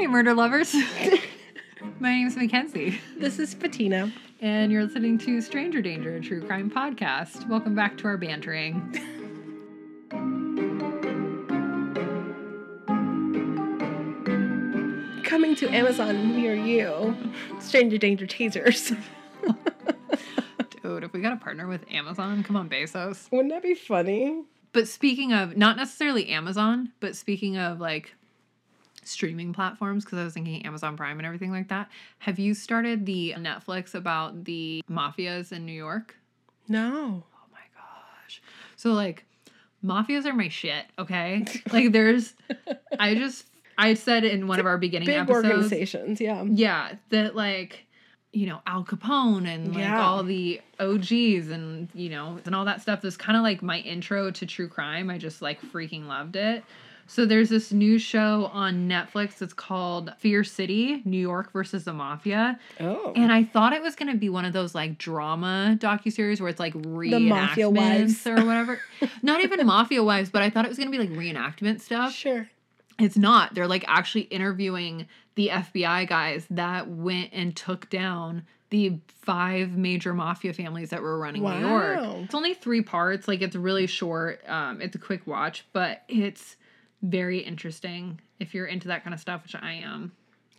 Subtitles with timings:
[0.00, 0.74] Hey, murder lovers.
[2.00, 4.10] My name is Mackenzie, This is Fatina.
[4.40, 7.46] and you're listening to Stranger Danger, a true crime podcast.
[7.48, 8.94] Welcome back to our bantering.
[15.22, 17.14] Coming to Amazon near you.
[17.60, 18.96] Stranger Danger Tasers.
[20.82, 23.30] Dude, if we got a partner with Amazon, come on, Bezos.
[23.30, 24.44] Wouldn't that be funny?
[24.72, 28.14] But speaking of, not necessarily Amazon, but speaking of like
[29.10, 31.88] streaming platforms, because I was thinking Amazon Prime and everything like that,
[32.20, 36.16] have you started the Netflix about the mafias in New York?
[36.68, 37.24] No.
[37.34, 38.40] Oh my gosh.
[38.76, 39.24] So like
[39.84, 41.44] mafias are my shit, okay?
[41.72, 42.34] like there's
[42.98, 43.46] I just
[43.76, 46.42] I said in one of our beginning Big episodes organizations, yeah.
[46.44, 47.86] yeah, that like
[48.32, 50.00] you know, Al Capone and like Yeah.
[50.06, 53.78] all the OGs and you know, and all that stuff was kind of like my
[53.80, 55.10] intro to true crime.
[55.10, 56.62] I just like freaking loved it.
[57.10, 61.92] So there's this new show on Netflix It's called Fear City, New York versus the
[61.92, 62.56] Mafia.
[62.78, 63.12] Oh.
[63.16, 66.60] And I thought it was gonna be one of those like drama docuseries where it's
[66.60, 68.78] like reenactments or whatever.
[69.22, 72.12] Not even mafia wives, but I thought it was gonna be like reenactment stuff.
[72.12, 72.48] sure.
[73.00, 73.54] It's not.
[73.54, 80.14] They're like actually interviewing the FBI guys that went and took down the five major
[80.14, 81.98] mafia families that were running New York.
[81.98, 82.20] Wow.
[82.22, 83.26] It's only three parts.
[83.26, 84.48] Like it's really short.
[84.48, 86.56] Um, it's a quick watch, but it's
[87.02, 90.12] very interesting if you're into that kind of stuff, which I am.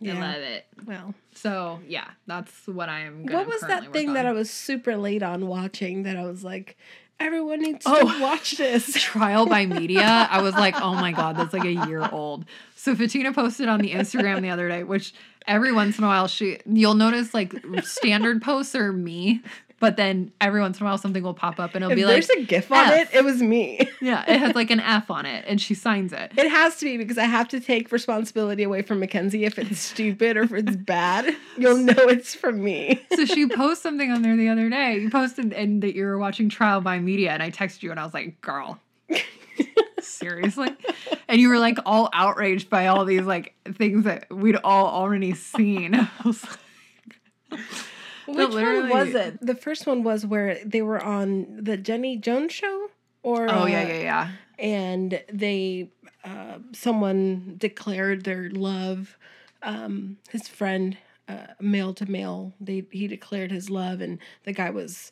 [0.04, 0.66] I love it.
[0.84, 3.24] Well, So yeah, that's what I am.
[3.26, 6.76] What was that thing that I was super late on watching that I was like,
[7.20, 8.12] everyone needs Oh.
[8.12, 8.92] to watch this?
[9.00, 12.96] trial by media i was like oh my god that's like a year old so
[12.96, 15.14] fatina posted on the instagram the other day which
[15.46, 17.54] every once in a while she you'll notice like
[17.84, 19.40] standard posts are me
[19.82, 22.04] but then every once in a while something will pop up and it'll If be
[22.04, 23.12] like there's a GIF on F.
[23.12, 23.80] it, it was me.
[24.00, 26.84] yeah it has like an f on it and she signs it It has to
[26.84, 30.52] be because I have to take responsibility away from Mackenzie if it's stupid or if
[30.52, 31.34] it's bad.
[31.58, 33.04] You'll know it's from me.
[33.14, 36.16] so she posted something on there the other day you posted and that you were
[36.18, 38.78] watching trial by media and i texted you and i was like girl
[40.00, 40.68] seriously
[41.28, 45.34] and you were like all outraged by all these like things that we'd all already
[45.34, 46.44] seen I was
[47.50, 47.60] like,
[48.26, 49.38] Which one was it?
[49.40, 52.88] The first one was where they were on the Jenny Jones show,
[53.22, 54.28] or oh yeah uh, yeah yeah
[54.58, 55.90] and they
[56.24, 59.16] uh, someone declared their love.
[59.62, 60.96] Um, his friend,
[61.28, 65.10] uh, male to male, they he declared his love, and the guy was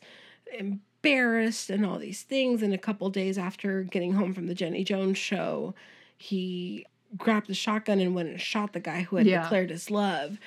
[0.57, 2.61] embarrassed and all these things.
[2.61, 5.73] And a couple days after getting home from the Jenny Jones show,
[6.17, 6.85] he
[7.17, 9.41] grabbed the shotgun and went and shot the guy who had Yeah.
[9.43, 10.37] declared his love.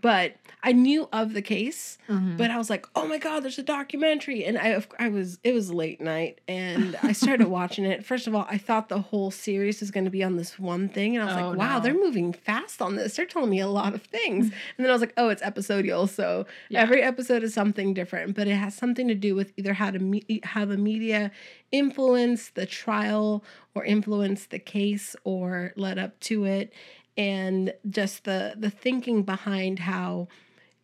[0.00, 2.36] But I knew of the case, Mhm.
[2.36, 5.52] but I was like, "Oh my god, there's a documentary!" And I, I was, it
[5.52, 8.04] was late night, and I started watching it.
[8.04, 10.88] First of all, I thought the whole series was going to be on this one
[10.88, 11.82] thing, and I was Oh, like, "Wow, no.
[11.82, 13.16] they're moving fast on this.
[13.16, 14.46] They're telling me a lot of things."
[14.78, 16.80] And then I was like, "Oh, it's episodial, so Yeah.
[16.82, 19.98] every episode is something different, but it has something to do with either how to
[19.98, 21.30] me- how the media
[21.72, 23.44] influence the trial
[23.74, 26.72] or influence the case or led up to it."
[27.18, 30.28] And just the the thinking behind how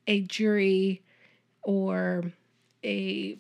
[0.09, 1.01] a jury
[1.63, 2.25] or
[2.85, 3.39] a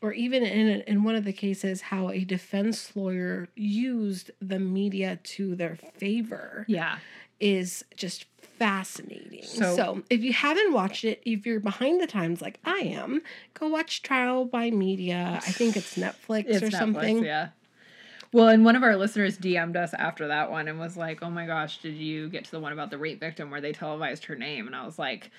[0.00, 5.18] or even in in one of the cases how a defense lawyer used the media
[5.22, 6.98] to their favor yeah
[7.40, 9.42] is just fascinating.
[9.42, 13.20] So- So, if you haven't watched it, if you're behind the times like I am,
[13.54, 15.40] go watch Trial by Media.
[15.44, 17.24] I think it's Netflix it's or Netflix, something.
[17.24, 17.48] yeah
[18.32, 21.30] well and one of our listeners dm'd us after that one and was like oh
[21.30, 24.24] my gosh did you get to the one about the rape victim where they televised
[24.26, 25.30] her name and i was like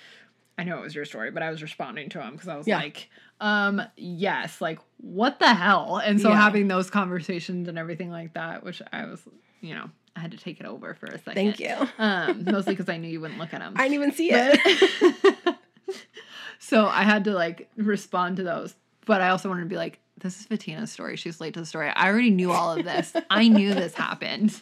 [0.58, 2.68] i know it was your story but i was responding to him because i was
[2.68, 2.78] Yeah.
[2.78, 3.10] like
[3.42, 6.40] um yes like what the hell and so Yeah.
[6.42, 9.22] having those conversations and everything like that which i was
[9.62, 11.76] you know i had to take it over for a second Thank you.
[11.98, 15.56] um mostly because i knew you wouldn't look at them I didn't even see it.
[16.60, 18.76] so I had to like respond to those.
[19.06, 21.16] But I also wanted to be like, this is Fatina's story.
[21.16, 21.90] She's late to the story.
[21.90, 23.14] I already knew all of this.
[23.30, 24.62] I knew this happened.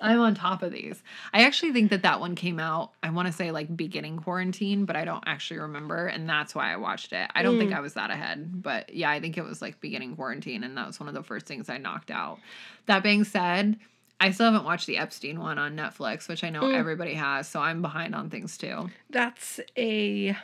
[0.00, 1.02] I'm on top of these.
[1.32, 4.84] I actually think that that one came out, I want to say like beginning quarantine,
[4.84, 6.08] but I don't actually remember.
[6.08, 7.30] And that's why I watched it.
[7.34, 7.76] I don't think mm.
[7.76, 8.62] I was that ahead.
[8.62, 10.64] But yeah, I think it was like beginning quarantine.
[10.64, 12.38] And that was one of the first things I knocked out.
[12.86, 13.78] That being said,
[14.20, 16.74] I still haven't watched the Epstein one on Netflix, which I know mm.
[16.74, 17.48] everybody has.
[17.48, 18.90] So I'm behind on things too.
[19.10, 20.36] That's a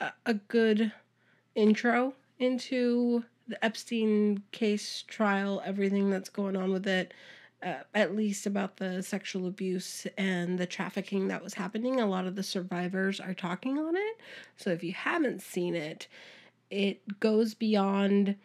[0.00, 0.92] a, a good
[1.54, 7.14] intro into the Epstein case trial, everything that's going on with it.
[7.62, 11.98] Uh, at least about the sexual abuse and the trafficking that was happening.
[11.98, 14.20] A lot of the survivors are talking on it.
[14.56, 16.06] So if you haven't seen it,
[16.70, 18.36] it goes beyond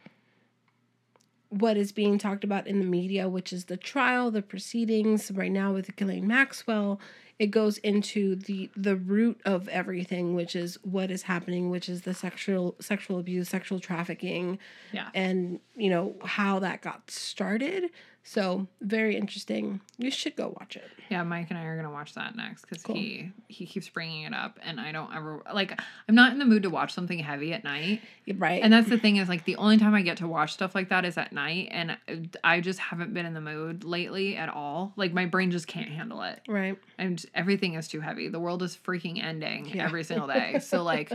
[1.50, 5.30] what is being talked about in the media, which is the trial, the proceedings.
[5.30, 7.00] Right now with Ghislaine Maxwell,
[7.42, 12.04] it goes into the the root of everything, which is what is happening, which is
[12.04, 14.60] the sexual sexual abuse, sexual trafficking,
[14.92, 15.10] Yeah.
[15.16, 17.86] and you know how that got started.
[18.24, 19.82] So very interesting.
[19.98, 20.88] You should go watch it.
[21.10, 22.96] Yeah, Mike and I are gonna watch that next because Cool.
[22.96, 25.78] he he keeps bringing it up, and I don't ever like.
[26.08, 28.02] I'm not in the mood to watch something heavy at night,
[28.38, 28.62] Right.
[28.64, 30.90] and that's the thing is like the only time I get to watch stuff like
[30.90, 31.98] that is at night, and
[32.44, 34.94] I just haven't been in the mood lately at all.
[34.96, 36.78] Like my brain just can't handle it, right.
[37.00, 38.28] and everything is too heavy.
[38.30, 39.86] The world is freaking ending Yeah.
[39.86, 40.60] every single day.
[40.62, 41.12] So like.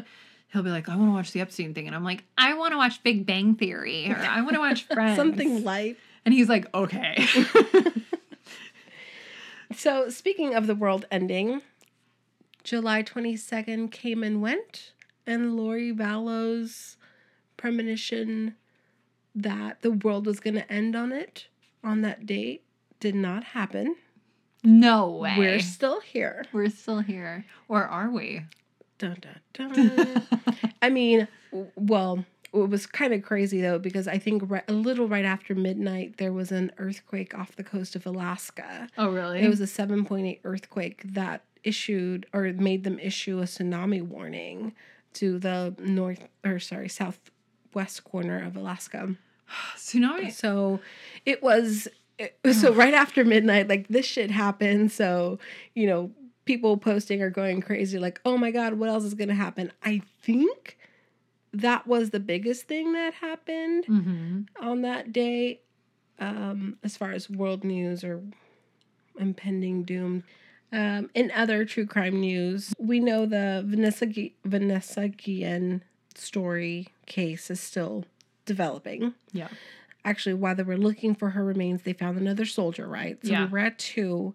[0.53, 1.89] He'll be like, I want to watch the Epstein thing.
[1.89, 4.85] And I'm like, I want to watch Big Bang Theory or I want to watch
[4.95, 5.17] Friends.
[5.17, 5.97] Something light.
[6.27, 7.27] And he's like, okay.
[9.75, 11.61] So, speaking of the world ending,
[12.63, 14.93] July 22nd came and went,
[15.27, 16.97] and Lori Vallow's
[17.57, 18.55] premonition
[19.35, 21.49] that the world was going to end on it
[21.83, 22.63] on that date
[23.01, 23.97] did not happen.
[24.63, 25.35] no way.
[25.37, 26.45] We're still here.
[26.53, 27.45] We're still here.
[27.69, 28.43] Or are we?
[28.99, 30.23] Dun, dun, dun.
[30.83, 31.29] I mean,
[31.75, 32.25] well,
[32.65, 36.17] it was kind of crazy though, because I think right, a little right after midnight,
[36.19, 38.89] there was an earthquake off the coast of Alaska.
[38.99, 39.41] Oh, really?
[39.41, 44.73] It was a 7.8 earthquake that issued or made them issue a tsunami warning
[45.15, 49.15] to the north or sorry, southwest corner of Alaska.
[49.77, 50.33] tsunami.
[50.33, 50.81] So
[51.25, 51.89] it was
[52.19, 55.39] it- so right after midnight like this shit happened so
[55.75, 56.11] you know
[56.47, 59.71] people posting are going crazy like oh my god what else is going to happen
[59.85, 60.76] i think
[61.61, 64.43] that was the biggest thing that happened Mm-hmm.
[64.65, 65.61] on that day
[66.19, 68.23] um, as far as world news or
[69.19, 70.25] impending doom.
[70.73, 75.83] Um, in other true crime news, we know the Vanessa Gu- Vanessa Guillen
[76.15, 78.05] story case is still
[78.45, 79.15] developing.
[79.33, 79.49] Yeah.
[80.05, 83.19] Actually, while they were looking for her remains, they found another soldier, right?
[83.25, 83.45] So Yeah.
[83.47, 84.35] we were at two.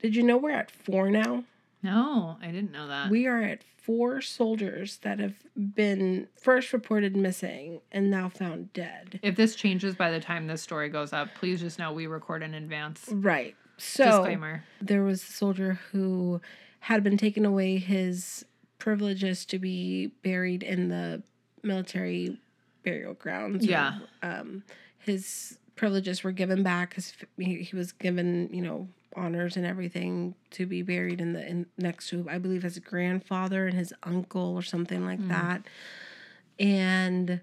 [0.00, 1.44] Did you know we're at four now?
[1.86, 3.10] No, I didn't know that.
[3.10, 9.20] We are at four soldiers that have been first reported missing and now found dead.
[9.22, 12.42] if this changes by the time this story goes up, please just know we record
[12.42, 13.04] in advance.
[13.10, 13.54] Right.
[13.78, 14.64] So Disclaimer.
[14.80, 16.40] there was a soldier who
[16.80, 18.44] had been taken away his
[18.78, 21.22] privileges to be buried in the
[21.62, 22.38] military
[22.82, 23.64] burial grounds.
[23.64, 23.98] or, Yeah.
[24.22, 24.64] um,
[24.98, 30.34] his privileges were given back because he, he was given, you know, honors and everything
[30.50, 34.54] to be buried in the in next to, I believe, his grandfather and his uncle
[34.54, 35.28] or something like Mm.
[35.28, 35.62] that.
[36.58, 37.40] And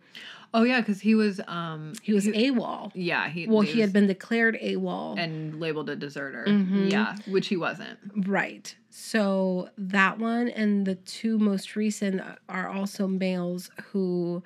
[0.56, 2.92] Oh yeah, because he was um he was AWOL.
[2.94, 5.18] yeah he Well, he he had been declared AWOL.
[5.18, 6.46] and labeled a deserter.
[6.48, 6.92] Mhm.
[6.92, 7.98] Yeah, which he wasn't.
[8.28, 8.76] Right.
[8.90, 14.44] So that one and the two most recent are also males who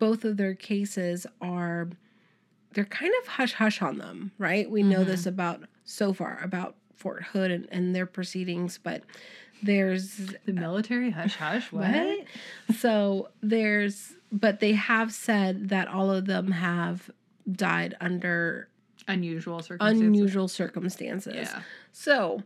[0.00, 1.88] both of their cases are
[2.72, 4.68] they're kind of hush hush on them, right?
[4.68, 9.02] We know this about so far about Fort Hood and, and their proceedings, but
[9.62, 11.70] there's The military hush hush.
[11.72, 12.20] What?
[12.76, 17.10] so there's but they have said that all of them have
[17.50, 18.68] died under
[19.06, 20.00] Unusual circumstances.
[20.02, 21.34] unusual circumstances.
[21.52, 21.62] Yeah.
[21.92, 22.42] So,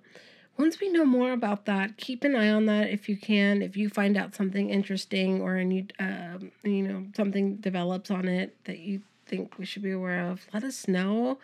[0.59, 3.63] once we know more about that, keep an eye on that if you can.
[3.63, 8.57] If you find out something interesting or any, um, you know, something develops on it
[8.65, 11.39] that you think we should be aware of, let us know.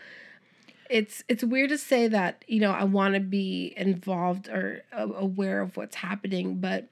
[0.90, 5.08] It's it's weird to say that you know I want to be involved or uh,
[5.14, 6.88] aware of what's happening, but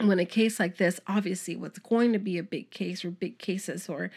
[0.00, 3.38] when a case like this, obviously, what's going to be a big case or big
[3.38, 4.10] cases, or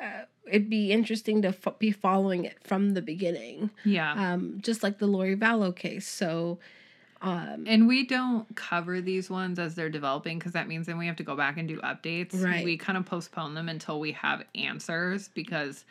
[0.00, 4.12] uh, it'd be interesting to f- be following it from the beginning Yeah.
[4.34, 6.06] um, just like the Lori Vallow case.
[6.06, 6.58] So,
[7.22, 11.06] um, And we don't cover these ones as they're developing because that means then we
[11.08, 12.40] have to go back and do updates.
[12.40, 12.64] Right.
[12.64, 15.84] We kind of postpone them until we have answers because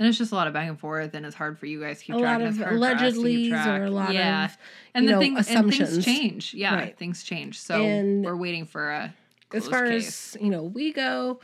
[0.00, 1.98] then it's just a lot of back and forth and it's hard for you guys
[2.00, 2.40] to keep a track.
[2.40, 4.46] lot of hard for to allegedly or a lot yeah.
[4.46, 4.58] of
[4.94, 6.54] and the know, thing, and things change.
[6.54, 6.96] Yeah, Right.
[6.98, 7.60] things change.
[7.60, 9.14] So And- we're waiting for a
[9.52, 10.34] as far case.
[10.36, 11.40] as you know, we go.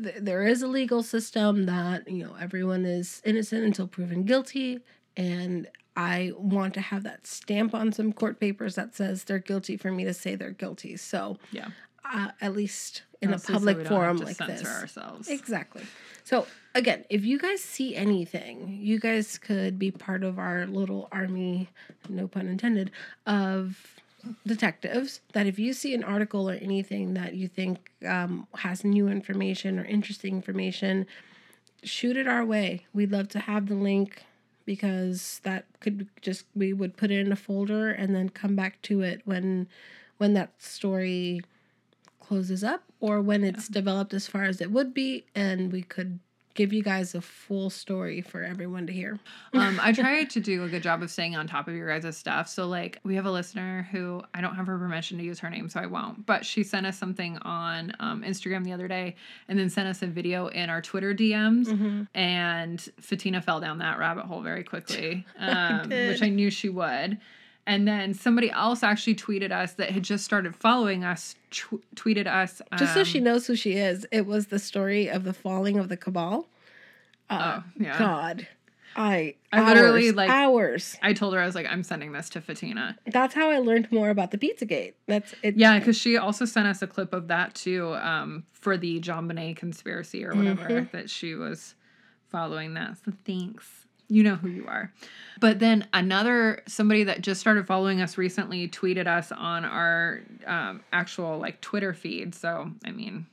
[0.00, 4.78] Th- there is a legal system that you know everyone is innocent until proven guilty,
[5.16, 9.76] and I want to have that stamp on some court papers that says they're guilty
[9.76, 10.96] for me to say they're guilty.
[10.96, 11.68] So, Yeah.
[12.04, 15.28] uh, at least in Mostly a so public have forum like this, ourselves.
[15.28, 15.82] Exactly.
[16.24, 21.08] So again, if you guys see anything, you guys could be part of our little
[21.12, 21.68] army,
[22.08, 22.90] no pun intended,
[23.26, 24.00] of
[24.46, 25.20] detectives.
[25.32, 29.78] That if you see an article or anything that you think um, has new information
[29.78, 31.06] or interesting information,
[31.82, 32.86] shoot it our way.
[32.92, 34.22] We'd love to have the link
[34.64, 38.80] because that could just we would put it in a folder and then come back
[38.82, 39.66] to it when
[40.18, 41.42] when that story
[42.30, 46.20] closes up or when it's developed as far as it would be and we could
[46.54, 49.18] give you guys a full story for everyone to hear.
[49.52, 52.16] um, I try to do a good job of staying on top of your guys'
[52.16, 52.48] stuff.
[52.48, 55.50] So, like, we have a listener who I don't have her permission to use her
[55.50, 56.24] name, so I won't.
[56.24, 59.16] But she sent us something on um, Instagram the other day
[59.48, 61.66] and then sent us a video in our Twitter DMs.
[61.66, 62.02] Mm-hmm.
[62.14, 66.10] And Fatina fell down that rabbit hole very quickly, um, did.
[66.10, 67.18] which I knew she would.
[67.66, 72.26] And then somebody else actually tweeted us that had just started following us, tw- tweeted
[72.26, 72.60] us.
[72.76, 75.78] Just so she um, knows who she is, it was the story of the falling
[75.78, 76.48] of the cabal.
[77.28, 77.98] Uh, Oh, yeah.
[77.98, 78.48] God.
[78.96, 80.96] I, I literally, like- hours.
[81.00, 82.98] I told her, I was like, I'm sending this to Fatina.
[83.06, 84.94] That's how I learned more about the Pizzagate.
[85.06, 85.56] That's it.
[85.56, 89.56] Yeah, because she also sent us a clip of that too um, for the JonBenét
[89.56, 90.90] conspiracy or whatever Mhm.
[90.90, 91.76] that she was
[92.26, 92.96] following that.
[93.04, 93.79] So thanks.
[94.10, 94.92] You know who you are.
[95.40, 100.82] But then another somebody that just started following us recently tweeted us on our um,
[100.92, 102.34] actual like Twitter feed.
[102.34, 103.24] So I mean,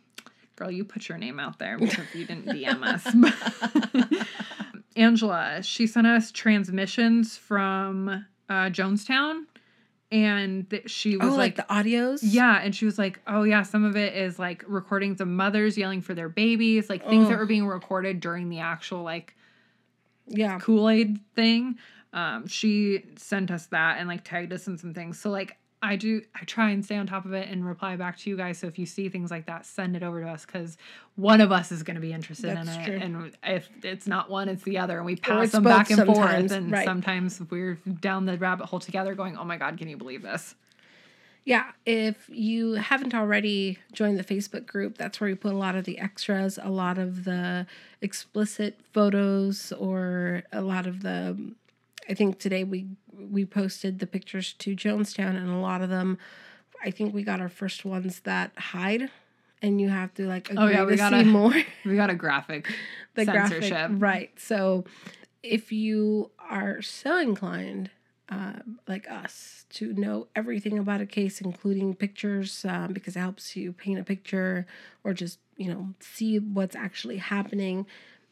[0.56, 4.18] girl, you put your name out there because you didn't DM us.
[4.96, 8.10] Angela, she sent us transmissions from
[8.50, 9.44] uh, Jonestown,
[10.12, 12.20] and th- she was Oh, like, like, the audios?
[12.24, 15.78] yeah, and she was like, "Oh yeah, some of it is like recordings of mothers
[15.78, 19.36] yelling for their babies, like things that were being recorded during the actual like
[20.28, 20.60] Yeah.
[20.60, 21.78] Kool Aid thing."
[22.14, 25.20] Um, she sent us that and like tagged us in some things.
[25.20, 28.18] So like I do, I try and stay on top of it and reply back
[28.20, 28.58] to you guys.
[28.58, 30.78] So if you see things like that, send it over to us because
[31.16, 32.96] one of us is going to be interested That's in it, true.
[32.96, 36.52] and if it's not one, it's the other, and we pass them back and sometimes,
[36.52, 36.52] forth.
[36.52, 36.86] And right.
[36.86, 40.56] sometimes we're down the rabbit hole together, going, "Oh my god, can you believe this?"
[41.48, 45.76] Yeah, if you haven't already joined the Facebook group, that's where we put a lot
[45.76, 47.66] of the extras, a lot of the
[48.02, 51.38] explicit photos, or a lot of the.
[52.10, 52.88] I think today we
[53.18, 56.18] we posted the pictures to Jonestown, and a lot of them,
[56.84, 59.10] I think we got our first ones that hide,
[59.62, 61.54] and you have to like agree Oh, yeah, we to gotta- see more.
[61.86, 62.68] We got a graphic
[63.16, 63.70] the censorship.
[63.72, 64.84] graphic right so
[65.42, 67.90] if you are so inclined
[68.30, 68.54] uh,
[68.88, 73.72] like us to know everything about a case including pictures um, because it helps you
[73.72, 74.66] paint a picture
[75.04, 77.86] or just you know see what's actually happening.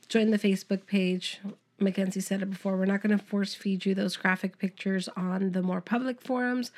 [0.08, 1.40] Join the facebook page.
[1.80, 5.52] Mackenzie said it before we're not going to force feed you those graphic pictures on
[5.52, 6.72] the more public forums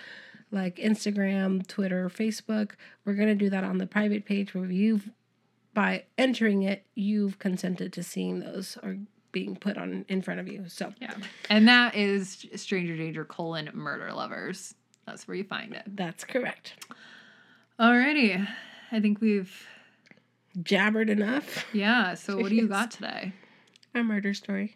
[0.51, 2.71] like instagram twitter facebook.
[3.05, 5.09] We're going to do that on the private page where you've
[5.77, 8.97] by entering it, you've consented to seeing those or
[9.31, 10.65] being put on in front of you.
[10.67, 11.13] So Yeah.
[11.49, 14.73] And that is Stranger Danger colon murder lovers.
[15.05, 15.83] That's where you find it.
[15.87, 16.73] that's correct.
[17.79, 18.45] Alrighty.
[18.91, 19.67] I think we've
[20.63, 21.65] Jabbered enough.
[21.71, 23.31] yeah, so what do you got today?
[23.93, 24.75] A murder story.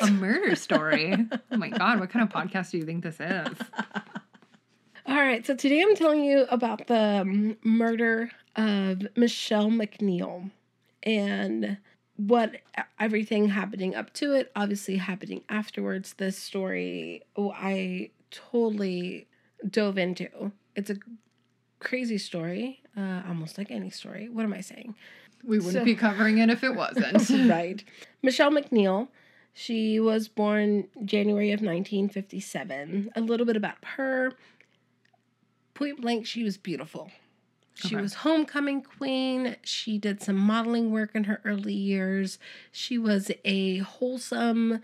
[0.00, 1.16] A murder story.
[1.50, 3.48] oh my god, what kind of podcast do you think this is?
[5.06, 10.50] All right, so today I'm telling you about the murder of Michelle MacNeill
[11.02, 11.78] and
[12.18, 12.56] what
[13.00, 16.14] everything happening up to it, obviously happening afterwards.
[16.18, 19.28] This story, oh, I totally
[19.68, 20.52] dove into.
[20.76, 20.96] It's a
[21.78, 24.28] crazy story, uh, almost like any story.
[24.28, 24.94] What am I saying?
[25.44, 27.30] We wouldn't So- be covering it if it wasn't.
[27.50, 27.82] right.
[28.22, 29.08] Michelle MacNeill.
[29.54, 33.10] She was born January of 1957.
[33.16, 34.32] A little bit about her.
[35.74, 37.10] Point blank, she was beautiful.
[37.78, 38.02] She Okay.
[38.02, 39.54] was homecoming queen.
[39.62, 42.38] She did some modeling work in her early years.
[42.72, 44.80] She was a wholesome,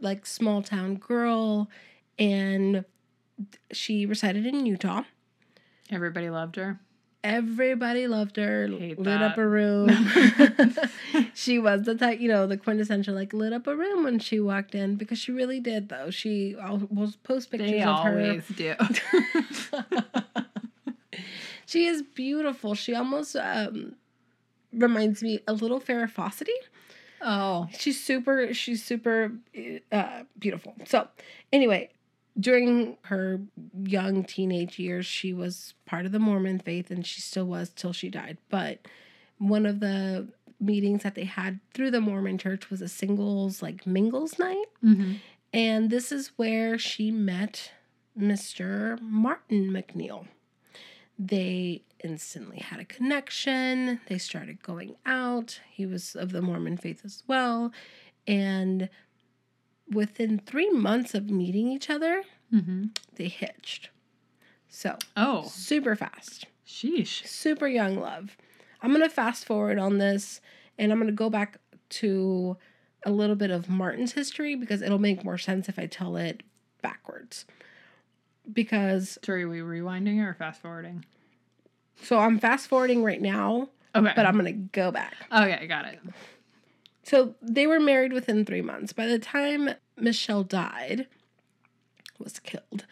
[0.00, 1.70] like small town girl,
[2.18, 2.84] and
[3.72, 5.04] she resided in Utah.
[5.90, 6.78] Everybody loved her.
[7.24, 10.08] Everybody loved her, Hate lit up a room.
[11.34, 14.38] she was the type, you know, the quintessential like lit up a room when she
[14.38, 16.10] walked in because she really did though.
[16.10, 18.10] She will post pictures They of her.
[18.10, 18.74] always do.
[21.76, 22.74] She is beautiful.
[22.74, 23.96] She almost um
[24.72, 26.48] reminds me a little Farrah Fawcett.
[27.20, 27.68] oh.
[27.78, 28.54] She's super.
[28.54, 29.32] She's super
[29.92, 30.74] uh, beautiful.
[30.86, 31.08] So,
[31.52, 31.90] anyway,
[32.38, 33.40] during her
[33.84, 37.92] young teenage years, she was part of the Mormon faith, and she still was till
[37.92, 38.38] she died.
[38.48, 38.78] But
[39.38, 40.28] one of the
[40.58, 45.14] meetings that they had through the Mormon Church was a singles like mingles night, hmm
[45.52, 47.70] and this is where she met
[48.18, 49.00] Mr.
[49.00, 50.26] Martin MacNeill.
[51.18, 54.00] They instantly had a connection.
[54.08, 55.60] They started going out.
[55.70, 57.72] He was of the Mormon faith as well.
[58.26, 58.88] And
[59.90, 63.90] within three months of meeting each other, hmm they hitched.
[64.68, 65.44] So, Oh.
[65.48, 67.26] super fast, Sheesh.
[67.26, 68.36] super young love.
[68.82, 70.40] I'm going to fast forward on this
[70.78, 71.58] and I'm going to go back
[71.88, 72.58] to
[73.06, 76.42] a little bit of Martin's history because it'll make more sense if I tell it
[76.82, 77.46] backwards.
[78.52, 81.04] Because, So are we rewinding or fast forwarding?
[82.02, 84.12] so I'm fast forwarding right now, Okay.
[84.14, 85.14] but I'm going to go back.
[85.32, 85.98] Okay, got it.
[87.02, 88.92] So they were married within three months.
[88.92, 91.06] By the time Michelle died,
[92.18, 92.84] was killed,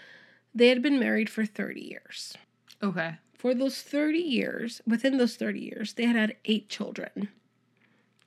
[0.55, 2.35] they had been married for 30 years.
[2.83, 3.17] Okay.
[3.35, 7.29] For those 30 years, within those 30 years, they had had eight children.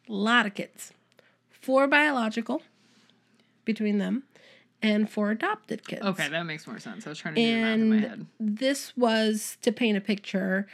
[0.08, 0.94] A lot of kids.
[1.50, 2.62] Four biological
[3.66, 4.24] between them,
[4.82, 6.04] and four adopted kids.
[6.06, 7.06] Okay, that makes more sense.
[7.06, 8.26] I was trying to do the math in my And head.
[8.40, 10.68] this was to paint a picture,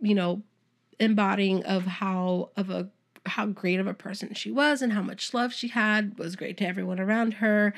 [0.00, 0.42] you know,
[0.98, 2.88] embodying of how of a
[3.26, 6.56] how great of a person she was and how much love she had was great
[6.58, 7.74] to everyone around her.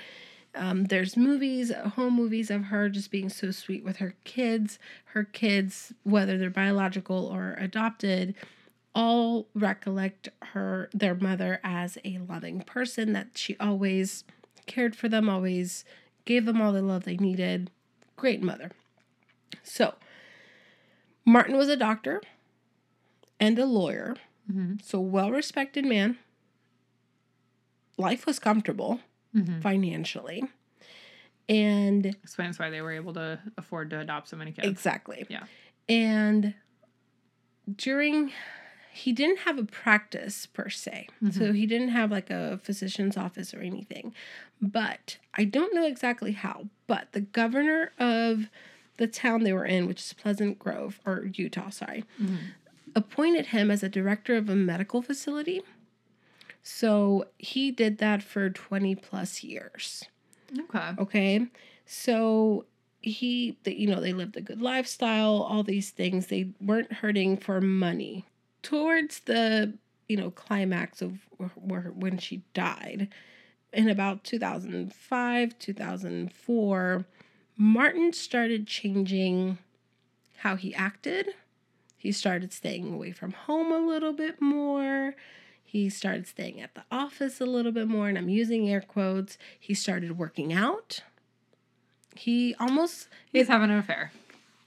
[0.55, 4.79] Um, there's movies, home movies of her just being so sweet with her kids.
[5.07, 8.35] Her kids, whether they're biological or adopted,
[8.95, 14.25] all recollect her their mother as a loving person that she always
[14.66, 15.85] cared for them, always
[16.25, 17.71] gave them all the love they needed.
[18.16, 18.71] Great mother.
[19.62, 19.95] So,
[21.25, 22.21] Martin was a doctor
[23.40, 24.16] and a lawyer.
[24.50, 24.75] Mm-hmm.
[24.83, 26.19] So, well respected man.
[27.99, 29.00] Life was comfortable
[29.35, 29.61] Mm-hmm.
[29.61, 30.45] financially.
[31.49, 34.69] And Explains why they were able to afford to adopt so many kids.
[34.69, 35.25] exactly.
[35.31, 35.45] Yeah.
[35.88, 36.52] And
[37.75, 38.31] during,
[38.92, 41.08] he didn't have a practice per se.
[41.30, 44.14] So, he didn't have like a physician's office or anything.
[44.61, 46.66] But I don't know exactly how.
[46.87, 48.49] But the governor of
[48.99, 52.38] the town they were in, which is Pleasant Grove, or Utah, sorry, Mhm.
[52.94, 55.62] appointed him as a director of a medical facility.
[56.62, 60.04] So he did that for 20 plus years.
[60.58, 60.90] Okay.
[60.99, 61.46] Okay.
[61.87, 62.66] So
[63.00, 66.26] he, they, you know, they lived a good lifestyle, all these things.
[66.28, 68.26] They weren't hurting for money.
[68.62, 69.75] Towards the,
[70.09, 71.19] you know, climax of
[71.54, 73.09] where, when she died
[73.73, 77.04] in about 2005, 2004,
[77.57, 79.59] Martin started changing
[80.38, 81.28] how he acted.
[81.97, 85.14] He started staying away from home a little bit more.
[85.64, 89.38] He started staying at the office a little bit more, and I'm using air quotes.
[89.59, 91.02] He started working out.
[92.14, 94.13] He almost He's having an affair.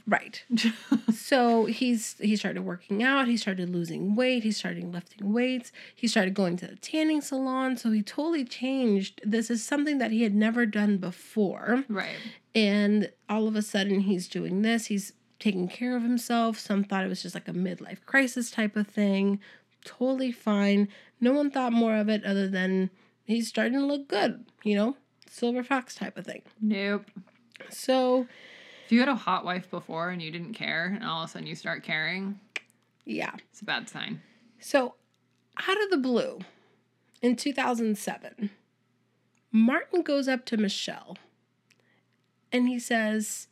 [0.08, 0.44] Right.
[1.14, 3.28] so he's he started working out.
[3.28, 4.44] He started losing weight.
[4.44, 5.72] He started lifting weights.
[5.96, 7.78] He started going to the tanning salon.
[7.78, 9.22] So he totally changed.
[9.24, 11.84] This is something that he had never done before.
[11.90, 12.18] right.
[12.54, 14.86] And all of a sudden, he's doing this.
[14.86, 16.58] He's taking care of himself.
[16.58, 19.40] Some thought it was just like a midlife crisis type of thing.
[19.84, 20.88] Totally fine.
[21.20, 22.90] No one thought more of it other than
[23.26, 24.96] he's starting to look good, you know,
[25.30, 26.42] silver fox type of thing.
[26.62, 27.06] Nope.
[27.70, 28.28] So,
[28.86, 31.32] If you had a hot wife before and you didn't care, and all of a
[31.34, 32.40] sudden you start caring,
[33.04, 33.32] yeah.
[33.52, 34.22] it's a bad sign.
[34.60, 34.96] So,
[35.68, 36.40] out of the blue,
[37.22, 38.52] in 2007,
[39.52, 41.18] Martin goes up to Michelle
[42.52, 43.48] and he says,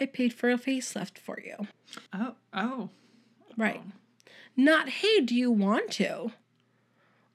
[0.00, 1.66] I paid for a facelift for you.
[2.12, 2.88] Oh, oh.
[3.56, 3.82] Right.
[4.56, 6.32] Not, hey, do you want to?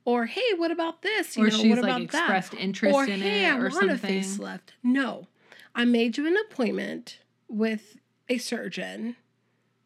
[0.05, 1.37] Or hey, what about this?
[1.37, 2.59] You Or know, she's what like about expressed that?
[2.59, 4.19] interest or in hey, it I or want a something.
[4.21, 4.59] facelift.
[4.83, 5.27] No,
[5.75, 7.97] I made you an appointment with
[8.29, 9.15] a surgeon.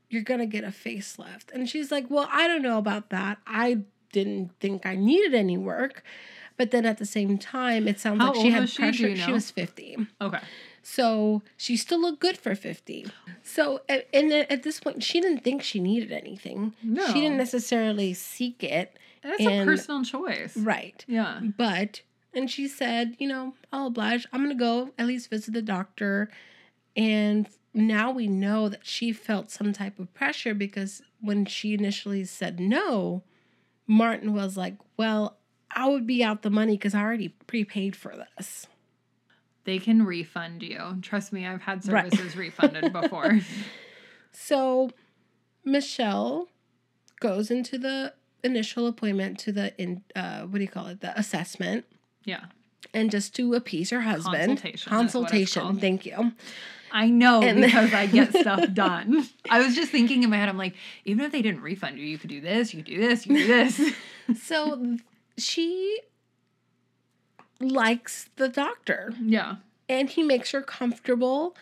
[0.10, 1.52] You're gonna get a facelift.
[1.54, 3.40] And she's like, Well, I don't know about that.
[3.48, 3.80] I
[4.12, 6.04] didn't think I needed any work.
[6.56, 8.78] But then at the same time, it sounds How like she had was she?
[8.82, 9.10] Pressure.
[9.10, 10.08] you She was 50.
[10.20, 10.40] Okay.
[10.82, 13.06] So she still looked good for 50.
[13.44, 16.74] So, and at at this point, she didn't think she needed anything.
[16.82, 17.06] No.
[17.08, 18.98] She didn't necessarily seek it.
[19.22, 20.56] That's And- a personal choice.
[20.58, 21.04] Right.
[21.08, 21.42] Yeah.
[21.58, 22.02] But,
[22.38, 24.28] and she said, you know, I'll oblige.
[24.32, 26.30] I'm going to go at least visit the doctor.
[26.96, 32.24] And now we know that she felt some type of pressure because when she initially
[32.26, 33.24] said no,
[33.88, 35.38] Martin was like, well,
[35.72, 38.68] I would be out the money because I already prepaid for this.
[39.64, 41.00] They can refund you.
[41.02, 42.14] Trust me, I've had Right.
[42.14, 43.40] services refunded before.
[44.32, 44.92] So
[45.66, 46.48] Michelle
[47.20, 51.18] goes into the initial appointment to the in uh what do you call it the
[51.20, 51.86] assessment
[52.28, 52.46] Yeah.
[52.94, 56.34] and just to appease her husband Consultation, that's what it's consultation thank you
[56.92, 59.28] I know And- because I get stuff done.
[59.50, 62.06] I was just thinking in my head, I'm like, even if they didn't refund you,
[62.06, 63.94] you could do this, you could do this, you could do this.
[64.44, 64.98] so
[65.38, 66.00] she
[67.60, 69.56] likes the doctor yeah.
[69.90, 71.56] and he makes her comfortable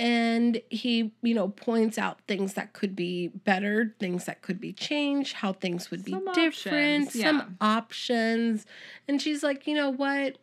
[0.00, 4.72] and he you know points out things that could be better things that could be
[4.72, 7.44] changed how things would be Some different options, some yeah.
[7.60, 8.66] options.
[9.06, 10.38] And she's like you know what?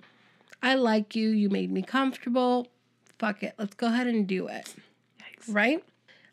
[0.61, 1.29] I like you.
[1.29, 2.67] You made me comfortable.
[3.19, 3.53] Fuck it.
[3.57, 4.75] Let's go ahead and do it.
[5.19, 5.53] Yikes.
[5.53, 5.83] right?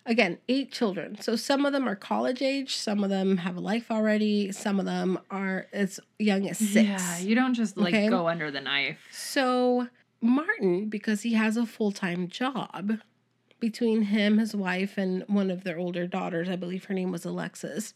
[0.06, 1.18] Again eight children.
[1.22, 2.76] So some of them are college age.
[2.76, 4.52] Some of them have a life already.
[4.52, 6.74] Some of them are as young as six.
[6.88, 8.08] Yeah, you don't just like Okay.
[8.10, 8.98] go under the knife.
[9.10, 9.88] so
[10.20, 12.98] Martin, because he has a full time job
[13.64, 17.24] between him, his wife, and one of their older daughters, I believe her name was
[17.24, 17.94] Alexis,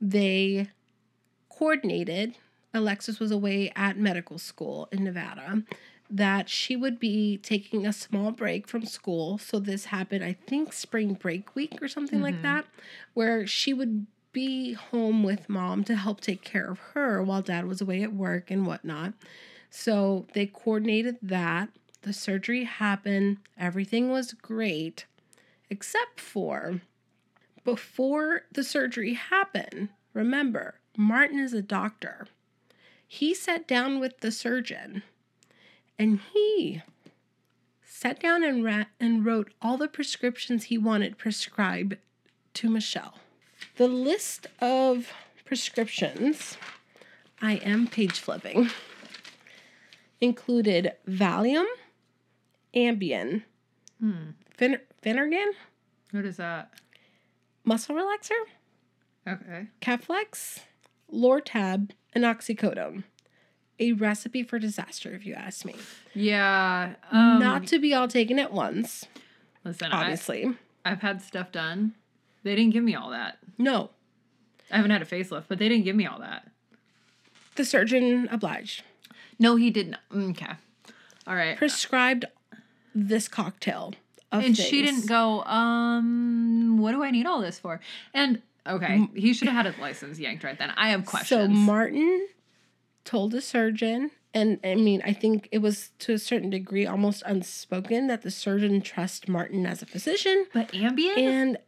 [0.00, 0.68] they
[1.48, 2.36] coordinated
[2.72, 5.62] Alexis was away at medical school in Nevada,
[6.10, 9.38] that she would be taking a small break from school.
[9.38, 12.42] So this happened, I think, spring break week or something like mm-hmm.
[12.42, 12.66] that,
[13.14, 17.66] where she would be home with mom to help take care of her while dad
[17.66, 19.14] was away at work and whatnot.
[19.70, 21.68] So they coordinated that.
[22.04, 23.38] The surgery happened.
[23.58, 25.06] Everything was great,
[25.70, 26.82] except for
[27.64, 29.88] before the surgery happened.
[30.12, 32.26] Remember, Martin is a doctor.
[33.08, 35.02] He sat down with the surgeon
[35.98, 36.82] and he
[37.82, 41.96] sat down and, ra- and wrote all the prescriptions he wanted prescribed
[42.52, 43.14] to Michelle.
[43.76, 45.10] The list of
[45.46, 46.58] prescriptions,
[47.40, 48.68] I am page flipping,
[50.20, 51.64] included Valium,
[52.74, 53.42] Ambien,
[54.00, 55.46] Fin- Phenergan,
[56.10, 56.70] What is that?
[57.64, 58.38] muscle relaxer,
[59.26, 59.68] Okay.
[59.80, 60.60] Keflex,
[61.12, 63.04] Lortab, and oxycodone.
[63.80, 65.74] A recipe for disaster, if you ask me.
[66.14, 66.94] Yeah.
[67.10, 69.06] Um, Not to be all taken at once,
[69.64, 69.90] listen.
[69.90, 70.54] I, obviously.
[70.84, 71.94] I've had stuff done.
[72.44, 73.38] They didn't give me all that.
[73.58, 73.90] no,
[74.70, 76.48] I haven't had a facelift, but they didn't give me all that.
[77.56, 78.82] the surgeon obliged.
[79.38, 79.96] No, he didn't.
[80.14, 80.52] Okay.
[81.26, 81.56] All right.
[81.56, 82.26] Prescribed
[82.94, 83.94] this cocktail
[84.32, 85.42] of and she didn't go.
[85.44, 87.80] Um, what do I need all this for?
[88.12, 90.72] And okay, he should have had his license yanked right then.
[90.76, 91.28] I have questions.
[91.30, 92.28] So Martin
[93.04, 97.22] told the surgeon, and I mean, I think it was to a certain degree almost
[97.24, 100.46] unspoken that the surgeon trusts Martin as a physician.
[100.52, 101.16] but Ambien.
[101.16, 101.58] And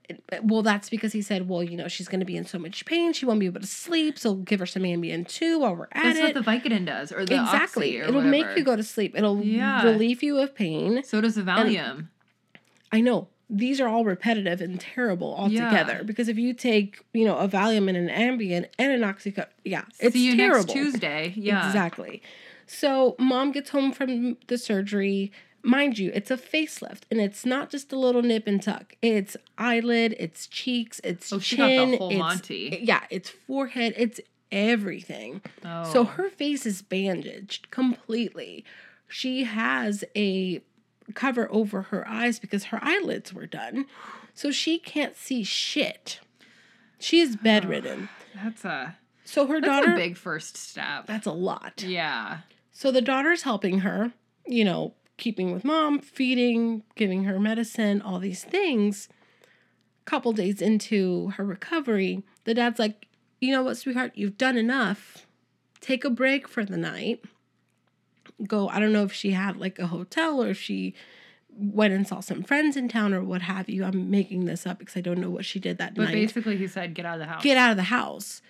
[0.43, 2.85] well, that's because he said, well, you know, she's going to be in so much
[2.85, 5.85] pain, she won't be able to sleep, so give her some Ambien too while we're
[5.93, 6.35] at That's it.
[6.35, 9.15] That's what the Vicodin does, or the exactly, or it'll make you go to sleep.
[9.17, 9.85] It'll Yeah.
[9.85, 11.03] relieve you of pain.
[11.05, 12.09] So does the Valium.
[12.93, 16.03] I know these are all repetitive and terrible altogether Yeah.
[16.03, 19.83] because if you take, you know, a Valium and an Ambien and an Oxycontin, yeah,
[20.01, 20.59] it's See you terrible.
[20.65, 21.33] next Tuesday.
[21.37, 21.65] Yeah.
[21.67, 22.23] Exactly.
[22.67, 25.33] So mom gets home from the surgery.
[25.63, 28.95] Mind you, it's a facelift and it's not just a little nip and tuck.
[29.03, 32.79] It's eyelid, it's cheeks, it's Oh, she got the chin, whole it's Monty.
[32.83, 34.21] yeah, it's forehead, it's
[34.53, 35.41] everything.
[35.65, 35.91] Oh.
[35.93, 38.65] So her face is bandaged completely.
[39.09, 40.61] She has a
[41.15, 43.87] cover over her eyes because her eyelids were done.
[44.35, 46.21] So she can't see shit.
[47.01, 48.09] She is bedridden.
[48.35, 51.07] that's a So her that's daughter a big first step.
[51.07, 51.83] that's a lot.
[51.85, 52.39] Yeah.
[52.77, 54.13] So the daughter's helping her,
[54.47, 59.09] you know, keeping with mom, feeding, giving her medicine, all these things.
[60.03, 63.09] A Couple days into her recovery, the dad's like,
[63.41, 64.13] "You know what, sweetheart?
[64.15, 65.27] You've done enough.
[65.81, 67.25] Take a break for the night.
[68.47, 70.95] Go, I don't know if she had like a hotel or if she
[71.49, 73.85] went and saw some friends in town or what have you.
[73.85, 76.59] I'm making this up because I don't know what she did that But night basically,
[76.59, 78.43] he said, "Get out of the house." get out of the house.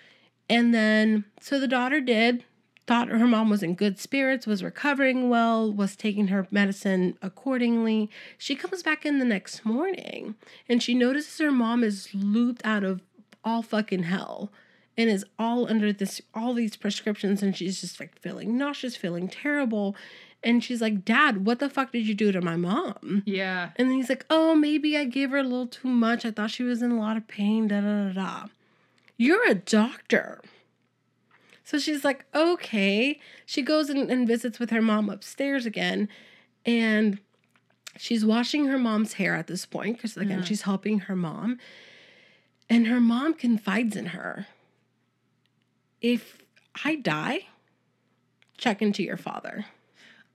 [0.50, 2.44] And then, so the daughter did,
[2.86, 8.08] thought her mom was in good spirits, was recovering well, was taking her medicine accordingly.
[8.38, 10.36] She comes back in the next morning
[10.68, 13.02] and she notices her mom is looped out of
[13.44, 14.50] all fucking hell
[14.96, 17.42] and is all under this, all these prescriptions.
[17.42, 19.96] And she's just like feeling nauseous, feeling terrible.
[20.42, 23.24] And she's like, Dad, what the fuck did you do to my mom?
[23.26, 23.70] Yeah.
[23.76, 26.24] And then he's like, oh, maybe I gave her a little too much.
[26.24, 28.46] I thought she was in a lot of pain, da da da da.
[29.16, 30.40] You're a doctor.
[31.66, 33.18] So she's like, okay.
[33.44, 36.08] She goes and, and visits with her mom upstairs again.
[36.64, 37.18] And
[37.98, 41.58] she's washing her mom's hair at this point because, again, she's helping her mom.
[42.70, 44.46] And her mom confides in her
[46.00, 46.38] if
[46.84, 47.48] I die,
[48.56, 49.66] check into your father.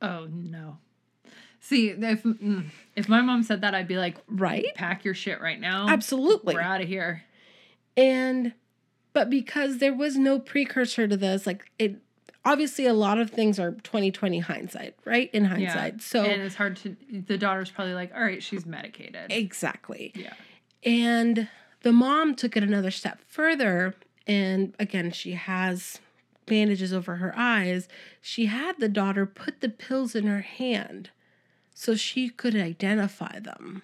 [0.01, 0.79] Oh no.
[1.61, 2.65] See, if mm,
[2.97, 4.65] if my mom said that, I'd be like, Right?
[4.75, 5.87] "Pack your shit right now.
[5.87, 6.55] Absolutely.
[6.55, 7.23] We're out of here."
[7.95, 8.53] And
[9.13, 11.97] but because there was no precursor to this, like it
[12.45, 15.29] obviously a lot of things are 2020 hindsight, right?
[15.33, 16.01] In hindsight.
[16.01, 16.95] So and it's hard to.
[17.09, 20.11] The daughter's probably like, "All right, she's medicated." exactly.
[20.15, 20.33] yeah.
[20.83, 21.47] And
[21.81, 23.95] the mom took it another step further.
[24.27, 25.99] And again, she has
[26.45, 27.87] bandages over her eyes.
[28.21, 31.09] She had the daughter put the pills in her hand
[31.73, 33.83] so she could identify them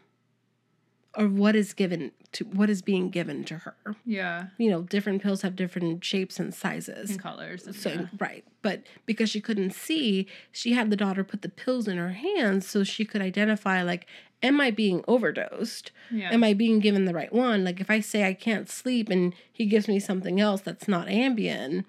[1.18, 3.76] or what is given to what is being given to her.
[4.06, 4.48] Yeah.
[4.58, 7.12] You know, different pills have different shapes and sizes.
[7.12, 7.66] And colors.
[7.66, 8.06] and So yeah.
[8.20, 12.12] right, but because she couldn't see, she had the daughter put the pills in her
[12.12, 14.06] hands so she could identify like,
[14.44, 15.92] am I being overdosed?
[16.12, 16.32] Yeah.
[16.32, 17.64] Am I being given the right one?
[17.64, 21.08] Like if I say I can't sleep and he gives me something else that's not
[21.08, 21.86] Ambien,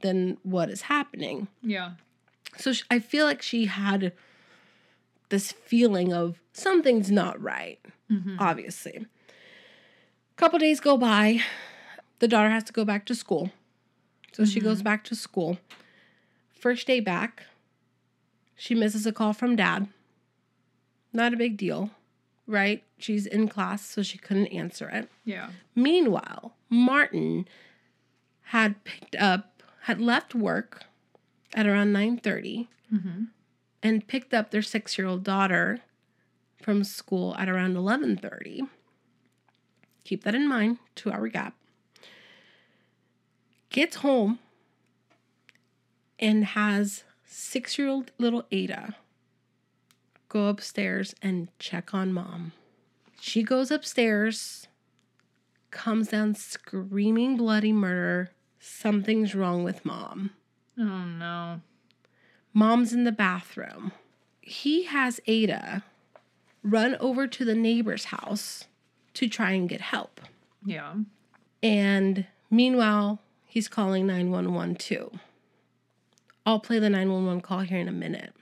[0.00, 1.48] then what is happening?
[1.62, 1.92] yeah.
[2.58, 4.12] So sh I feel like she had
[5.30, 7.78] this feeling of something's not right.
[8.10, 8.36] Mhm.
[8.38, 9.06] Obviously,
[10.36, 11.40] couple days go by,
[12.18, 13.50] the daughter has to go back to school,
[14.32, 15.58] so she goes back to school.
[16.54, 17.44] First day back,
[18.54, 19.88] she misses a call from dad.
[21.12, 21.90] Not a big deal,
[22.46, 22.82] right?
[22.98, 25.08] She's in class, so she couldn't answer it.
[25.24, 25.50] Yeah.
[25.74, 27.46] Meanwhile, Martin
[28.46, 30.84] had picked up, had left work
[31.54, 33.24] at around 9:30 Mm-hmm.
[33.82, 35.80] and picked up their 6-year-old daughter
[36.60, 38.68] from school at around 11:30.
[40.04, 41.54] Keep that in mind, 2-hour gap.
[43.70, 44.38] Gets home
[46.18, 48.96] and has 6-year-old little Ada
[50.32, 52.52] go upstairs and check on mom.
[53.20, 54.66] She goes upstairs,
[55.70, 58.30] comes down screaming bloody murder.
[58.58, 60.30] Something's wrong with mom.
[60.78, 61.60] Oh no.
[62.54, 63.92] Mom's in the bathroom.
[64.40, 65.84] He has Ada
[66.62, 68.64] run over to the neighbor's house
[69.14, 70.20] to try and get help.
[70.64, 70.94] Yeah.
[71.62, 75.10] And meanwhile, he's calling 911 too.
[76.44, 78.34] I'll play the 911 call here in a minute.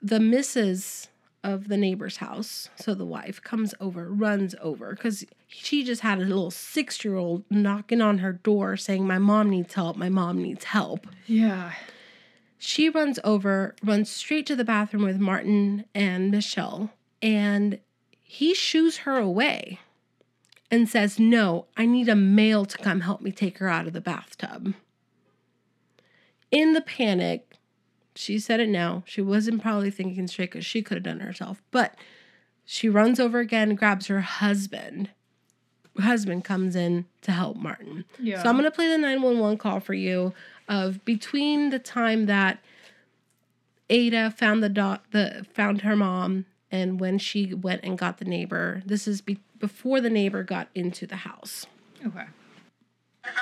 [0.00, 1.08] The missus
[1.44, 6.18] of the neighbor's house, so the wife, comes over, runs over, because she just had
[6.18, 10.08] a little six year old knocking on her door saying, My mom needs help, my
[10.08, 11.06] mom needs help.
[11.26, 11.72] Yeah.
[12.58, 16.90] She runs over, runs straight to the bathroom with Martin and Michelle,
[17.20, 17.80] and
[18.32, 19.78] he shoos her away
[20.70, 23.92] and says, No, I need a male to come help me take her out of
[23.92, 24.72] the bathtub.
[26.50, 27.52] In the panic,
[28.14, 29.02] she said it now.
[29.04, 31.94] She wasn't probably thinking straight because she could have done it herself, but
[32.64, 35.10] she runs over again, grabs her husband.
[36.00, 38.06] Husband comes in to help Martin.
[38.18, 38.42] Yeah.
[38.42, 40.32] So I'm gonna play the 911 call for you
[40.70, 42.60] of between the time that
[43.90, 48.24] Ada found the dot the found her mom and when she went and got the
[48.24, 48.82] neighbor.
[48.86, 51.66] This is be- before the neighbor got into the house.
[52.04, 52.24] Okay.
[53.24, 53.36] Okay,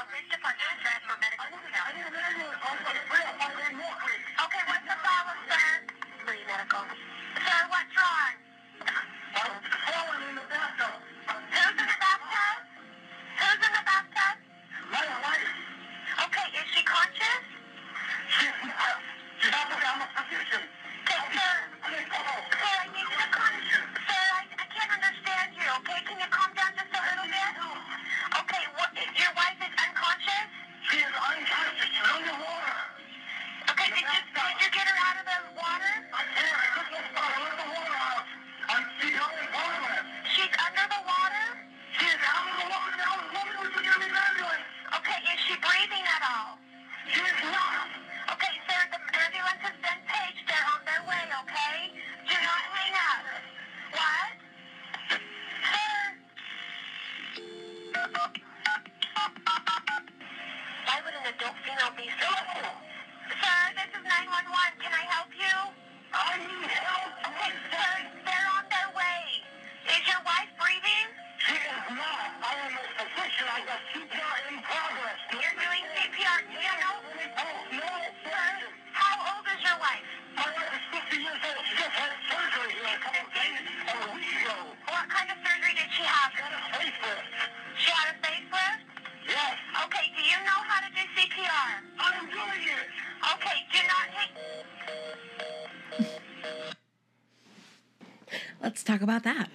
[98.90, 99.50] talk about that.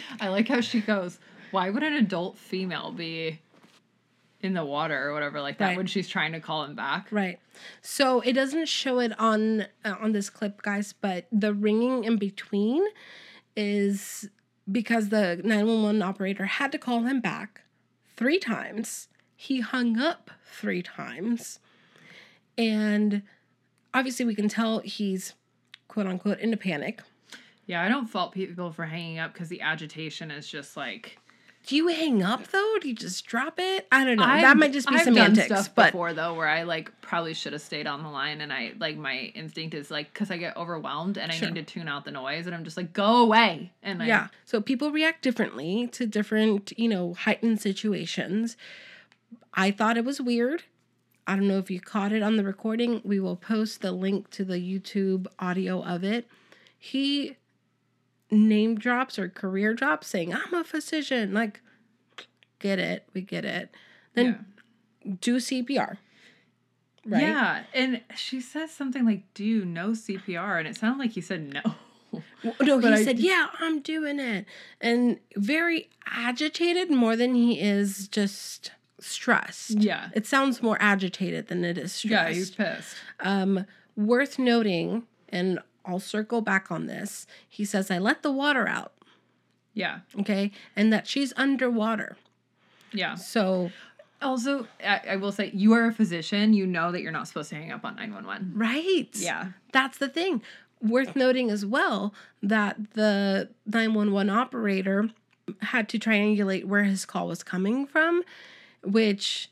[0.20, 1.18] I like how she goes,
[1.50, 3.40] Why would an adult female be
[4.42, 5.76] in the water or whatever like that Right.
[5.76, 7.08] when she's trying to call him back?
[7.10, 7.38] Right.
[7.82, 12.16] So it doesn't show it on uh, on this clip, guys, but the ringing in
[12.16, 12.84] between
[13.56, 14.28] is
[14.70, 17.62] because the 911 operator had to call him back
[18.16, 19.08] three times.
[19.34, 21.58] He hung up three times.
[22.56, 23.22] And
[23.94, 25.34] obviously we can tell he's
[25.88, 27.00] quote unquote in a panic.
[27.70, 31.18] Yeah, I don't fault people for hanging up because the agitation is just like
[31.66, 32.76] Do you hang up though?
[32.80, 33.86] Do you just drop it?
[33.92, 34.24] I don't know.
[34.26, 36.90] that I've- might just be I've semantics, done stuff but before though, where I like
[37.00, 40.30] probably should have stayed on the line, and I like my instinct is like because
[40.32, 41.46] I get overwhelmed and Sure.
[41.48, 44.06] I need to tune out the noise, and I'm just like go away, and I,
[44.06, 44.28] yeah.
[44.44, 48.56] So people react differently to different, you know, heightened situations.
[49.54, 50.64] I thought it was weird.
[51.26, 53.00] I don't know if you caught it on the recording.
[53.04, 56.26] We will post the link to the YouTube audio of it.
[56.76, 57.36] He
[58.30, 61.32] name drops or career drops saying, I'm a physician.
[61.34, 61.60] Like,
[62.58, 63.08] get it.
[63.14, 63.74] We get it.
[64.14, 64.46] Then
[65.20, 65.96] do CPR.
[67.06, 67.22] Right?
[67.22, 71.22] yeah, and she says something like, "Do you know CPR?" And it sounded like he
[71.22, 71.62] said no.
[72.44, 74.44] W- No, he I- said, Yeah, I'm doing it.
[74.82, 79.70] And very agitated more than he is just stressed.
[79.80, 80.10] Yeah.
[80.14, 82.28] It sounds more agitated than it is stressed.
[82.28, 82.94] Yeah, he's pissed.
[83.20, 83.64] Um,
[83.96, 87.26] worth noting, and I'll circle back on this.
[87.48, 88.92] He says, I let the water out,
[89.74, 90.00] Yeah.
[90.20, 90.50] okay?
[90.76, 92.16] And that she's underwater.
[92.92, 93.14] Yeah.
[93.14, 93.70] So,
[94.22, 96.52] Also, I, I will say, you are a physician.
[96.52, 98.52] You know that you're not supposed to hang up on 911.
[98.54, 99.08] right.
[99.14, 99.52] Yeah.
[99.72, 100.42] That's the thing.
[100.82, 102.12] Worth noting as well
[102.42, 105.10] that the 911 operator
[105.62, 108.22] had to triangulate where his call was coming from,
[108.82, 109.50] which,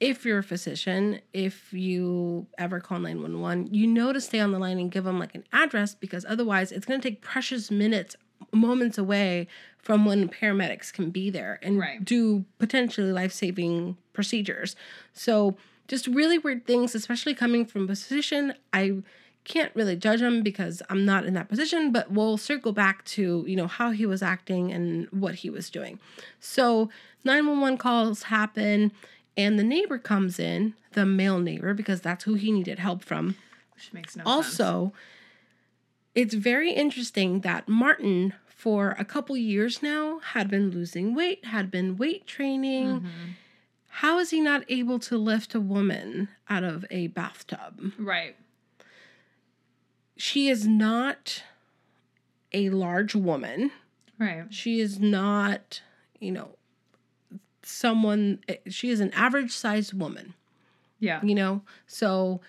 [0.00, 4.58] if you're a physician, if you ever call 911, you know to stay on the
[4.58, 8.16] line and give them like an address because otherwise it's going to take precious minutes,
[8.52, 9.46] moments away
[9.78, 12.04] from when paramedics can be there and Right.
[12.04, 14.74] do potentially life saving procedures.
[15.12, 18.54] So, just really weird things, especially coming from a physician.
[18.72, 19.02] I
[19.44, 23.44] can't really judge him because I'm not in that position, but we'll circle back to,
[23.48, 25.98] you know, how he was acting and what he was doing.
[26.38, 26.90] So
[27.24, 28.92] 911 calls happen
[29.36, 33.36] and the neighbor comes in, the male neighbor, because that's who he needed help from.
[33.74, 34.28] Which makes no sense.
[34.28, 34.92] Also,
[36.14, 41.70] it's very interesting that Martin, for a couple years now, had been losing weight, had
[41.70, 43.00] been weight training.
[43.00, 43.08] Mhm.
[43.94, 47.92] How is he not able to lift a woman out of a bathtub?
[47.98, 48.36] Right.
[50.16, 51.42] she is not
[52.52, 53.70] a large woman.
[54.18, 54.52] Right.
[54.52, 55.80] She is not,
[56.18, 56.56] you know,
[57.70, 60.34] someone she is an average sized woman,
[60.98, 61.20] Yeah.
[61.22, 61.62] you know?
[61.86, 62.40] So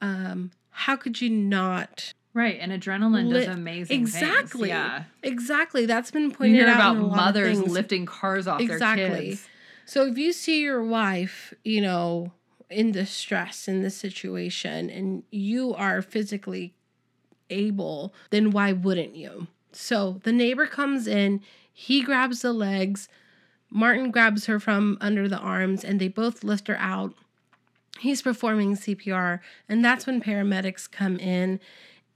[0.00, 2.58] um how could you not Right.
[2.60, 4.14] And adrenaline Lit- does amazing things.
[4.16, 5.04] exactly Yeah.
[5.22, 7.70] exactly that's been You pointed hear out about in a lot mothers things.
[7.70, 9.04] lifting cars off Exactly.
[9.08, 9.46] their kids.
[9.86, 12.32] So if you see your wife, you know,
[12.70, 16.74] in distress in this situation and you are physically
[17.50, 19.46] able, then why wouldn't you?
[19.72, 21.40] So the neighbor comes in,
[21.72, 23.08] he grabs the legs,
[23.76, 27.12] Martin grabs her from under the arms, and they both lift her out.
[27.98, 31.58] He's performing CPR, and that's when paramedics come in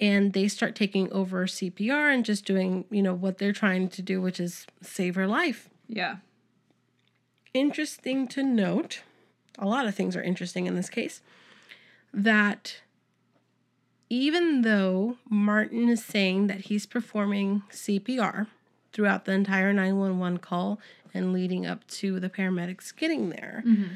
[0.01, 4.01] and they start taking over CPR and just doing, you know, what they're trying to
[4.03, 6.19] do, which is save her life Yeah.
[7.53, 9.03] interesting to note
[9.59, 11.21] a lot of things are interesting in this case
[12.15, 12.81] that
[14.09, 18.47] even though Martin is saying that he's performing CPR
[18.93, 20.79] throughout the entire 911 call
[21.15, 23.91] and leading up to the paramedics getting there, Mhm.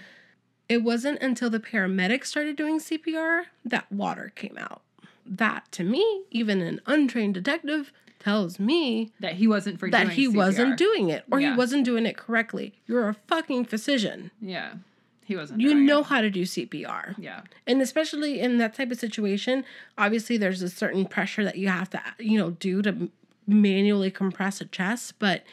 [0.69, 4.83] it wasn't until the paramedics started doing CPR that water came out.
[5.27, 10.29] That to me, even an untrained detective tells me That he wasn't that doing he
[10.29, 11.53] wasn't doing it or Yeah.
[11.53, 12.75] he wasn't doing it correctly.
[12.87, 14.31] You're a fucking physician.
[14.41, 14.75] Yeah.
[15.25, 15.61] He wasn't.
[15.61, 16.07] You know it.
[16.07, 17.15] how to do CPR.
[17.19, 17.43] Yeah.
[17.67, 19.65] And especially in that type of situation,
[19.97, 23.09] obviously there's a certain pressure that you have to, you know, do to
[23.47, 25.45] manually compress a chest, but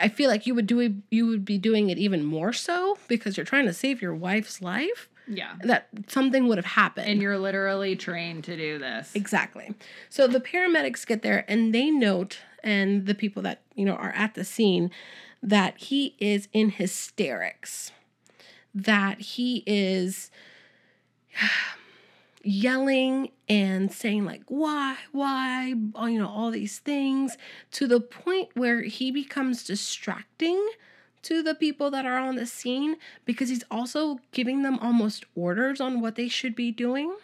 [0.00, 2.96] I feel like you would do it, you would be doing it even more so
[3.08, 5.08] because you're trying to save your wife's life.
[5.26, 5.54] Yeah.
[5.62, 7.08] That something would have happened.
[7.08, 9.12] And you're literally trained to do this.
[9.14, 9.74] Exactly.
[10.10, 14.12] So the paramedics get there and they note, and the people that, you know, are
[14.12, 14.90] at the scene,
[15.42, 17.90] that he is in hysterics.
[18.74, 20.30] That he is
[22.44, 27.36] yelling and saying, like, why, why, you know, all these things
[27.72, 30.60] to the point where he becomes distracting
[31.22, 35.80] to the people that are on the scene because he's also giving them almost orders
[35.80, 37.14] on what they should be doing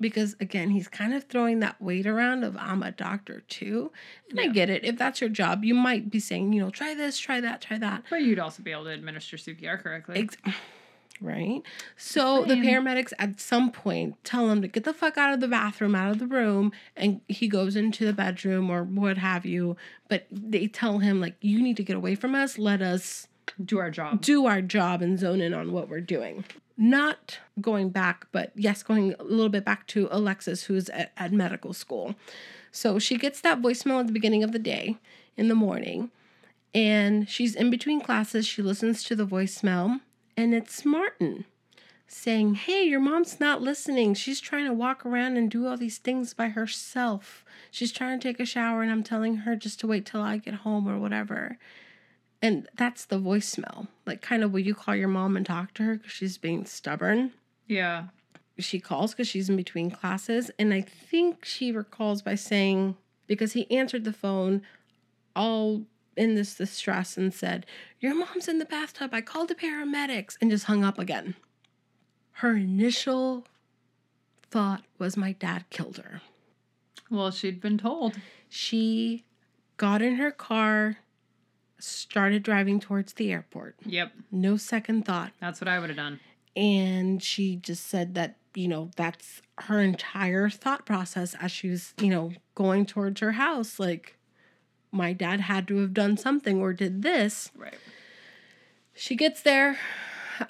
[0.00, 3.92] because again he's kind of throwing that weight around of i'm a doctor too
[4.30, 4.84] and i get it.
[4.84, 7.78] If that's your job you might be saying you know try this try that try
[7.78, 8.04] that.
[8.10, 10.20] But you'd also be able to administer CPR correctly.
[10.20, 10.36] Ex-
[11.22, 11.62] right
[11.96, 15.48] so the paramedics at some point tell him to get the fuck out of the
[15.48, 19.76] bathroom out of the room and he goes into the bedroom or what have you
[20.08, 23.28] but they tell him like you need to get away from us let us
[23.64, 24.20] do our job.
[24.20, 26.44] do our job and zone in on what we're doing.
[26.76, 31.32] Not going back, but yes, going a little bit back to Alexis, who's at, at
[31.32, 32.14] medical school.
[32.70, 34.96] So she gets that voicemail at the beginning of the day
[35.36, 36.10] in the morning,
[36.74, 38.46] and she's in between classes.
[38.46, 40.00] She listens to the voicemail,
[40.36, 41.44] and it's Martin
[42.06, 44.14] saying, Hey, your mom's not listening.
[44.14, 47.44] She's trying to walk around and do all these things by herself.
[47.70, 50.36] She's trying to take a shower, and I'm telling her just to wait till I
[50.36, 51.58] get home or whatever.
[52.42, 53.86] And that's the voicemail.
[54.04, 56.66] Like, kind of, will you call your mom and talk to her because she's being
[56.66, 57.32] stubborn?
[57.66, 58.06] Yeah.
[58.58, 60.50] She calls because she's in between classes.
[60.58, 64.62] And I think she recalls by saying, because he answered the phone
[65.34, 65.82] all
[66.16, 67.66] in this distress and said,
[68.00, 69.10] Your mom's in the bathtub.
[69.12, 71.34] I called the paramedics and just hung up again.
[72.36, 73.46] Her initial
[74.50, 76.20] thought was, My dad killed her.
[77.10, 78.16] Well, she'd been told.
[78.48, 79.24] She
[79.76, 80.98] got in her car,
[81.78, 83.76] started driving towards the airport.
[83.84, 84.12] Yep.
[84.30, 85.32] No second thought.
[85.40, 86.20] That's what I would have done.
[86.54, 91.94] And she just said that, you know, that's her entire thought process as she was,
[92.00, 93.78] you know, going towards her house.
[93.78, 94.18] Like,
[94.92, 97.50] my dad had to have done something or did this.
[97.56, 97.74] Right.
[98.94, 99.78] She gets there.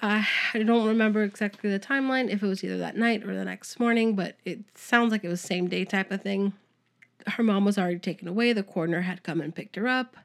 [0.01, 0.23] Uh,
[0.53, 3.79] I don't remember exactly the timeline, if it was either that night or the next
[3.79, 6.53] morning, but it sounds like it was same day type of thing.
[7.27, 8.53] Her mom was already taken away.
[8.53, 10.17] The coroner had come and picked her up.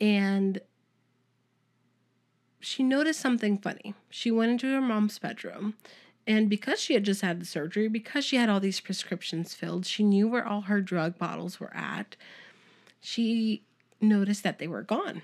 [0.00, 0.60] And
[2.60, 3.94] she noticed something funny.
[4.08, 5.74] She went into her mom's bedroom.
[6.26, 9.84] And because she had just had the surgery, because she had all these prescriptions filled,
[9.84, 12.16] she knew where all her drug bottles were at.
[13.02, 13.64] She
[14.00, 15.22] noticed that they were gone.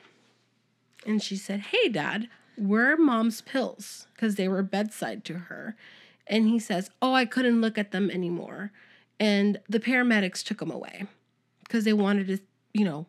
[1.06, 4.06] And she said, Hey, dad, where are mom's pills?
[4.12, 5.76] Because they were bedside to her.
[6.26, 8.72] And he says, Oh, I couldn't look at them anymore.
[9.20, 11.06] And the paramedics took them away
[11.62, 12.38] because they wanted to,
[12.74, 13.06] you know,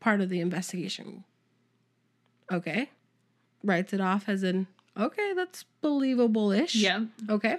[0.00, 1.24] part of the investigation.
[2.52, 2.90] Okay.
[3.62, 4.66] Writes it off as in,
[4.96, 6.74] okay, that's believable ish.
[6.74, 7.04] Yeah.
[7.28, 7.58] Okay.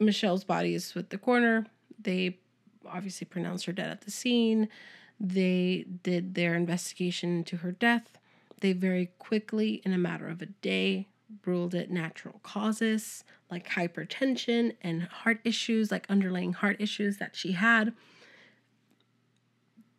[0.00, 1.66] Michelle's body is with the coroner.
[2.00, 2.38] They
[2.86, 4.68] obviously pronounced her dead at the scene.
[5.20, 8.18] They did their investigation into her death.
[8.60, 11.08] They very quickly, in a matter of a day,
[11.44, 17.52] ruled it natural causes like hypertension and heart issues, like underlying heart issues that she
[17.52, 17.92] had.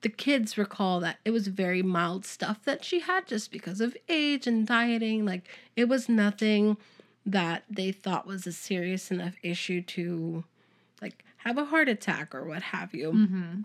[0.02, 3.98] The kids recall that it was very mild stuff that she had just because of
[4.10, 5.26] age and dieting.
[5.26, 6.78] Like it was nothing
[7.26, 10.44] that they thought was a serious enough issue to
[11.02, 13.12] like have a heart attack or what have you.
[13.12, 13.62] Mm-hmm.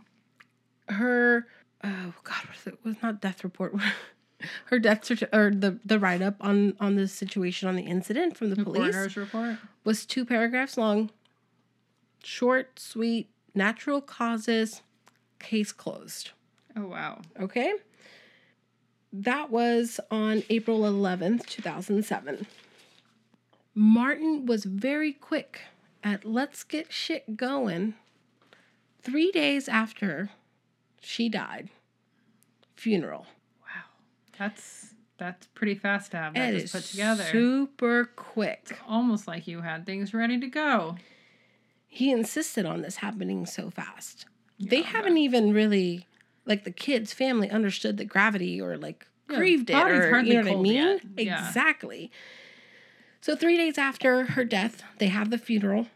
[0.91, 1.47] Her
[1.85, 2.79] oh god, what is it?
[2.85, 3.75] was not death report.
[4.67, 8.37] Her death certi- or the the write up on on the situation on the incident
[8.37, 9.57] from the, The police coroner's report.
[9.85, 11.11] was two paragraphs long.
[12.25, 14.83] Short, sweet, natural causes,
[15.39, 16.31] case closed.
[16.77, 17.21] Oh wow.
[17.39, 17.73] Okay?
[19.13, 22.47] That was on April 11th, 2007.
[23.75, 25.63] Martin was very quick
[26.05, 27.95] at let's get shit going.
[29.03, 30.31] Three days after
[31.01, 31.69] she died,
[32.77, 33.27] funeral.
[33.63, 33.83] Wow.
[34.39, 37.23] That's that's pretty fast to have that It just put together.
[37.25, 38.69] super quick.
[38.71, 40.97] It's Almost like you had things ready to go.
[41.89, 44.25] He insisted on this happening so fast.
[44.59, 46.07] they haven't even really,
[46.47, 50.41] like the kids' family understood the gravity or like Yeah, grieved it or you know
[50.51, 50.75] what I mean?
[50.75, 50.99] Yeah.
[51.19, 52.11] Exactly.
[53.21, 55.89] So three days after her death, they have the funeral.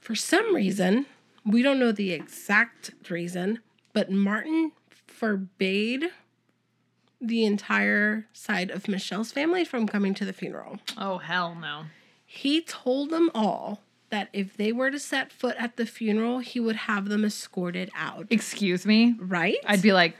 [0.00, 1.06] For some reason,
[1.46, 3.60] we don't know the exact reason,
[3.92, 4.72] but Martin
[5.06, 6.06] forbade
[7.20, 10.78] the entire side of Michelle's family from coming to the funeral.
[10.98, 11.84] Oh hell no.
[12.26, 13.80] He told them all
[14.10, 17.90] that if they were to set foot at the funeral, he would have them escorted
[17.94, 18.26] out.
[18.30, 19.14] Excuse me.
[19.18, 19.56] Right?
[19.64, 20.16] I'd be like,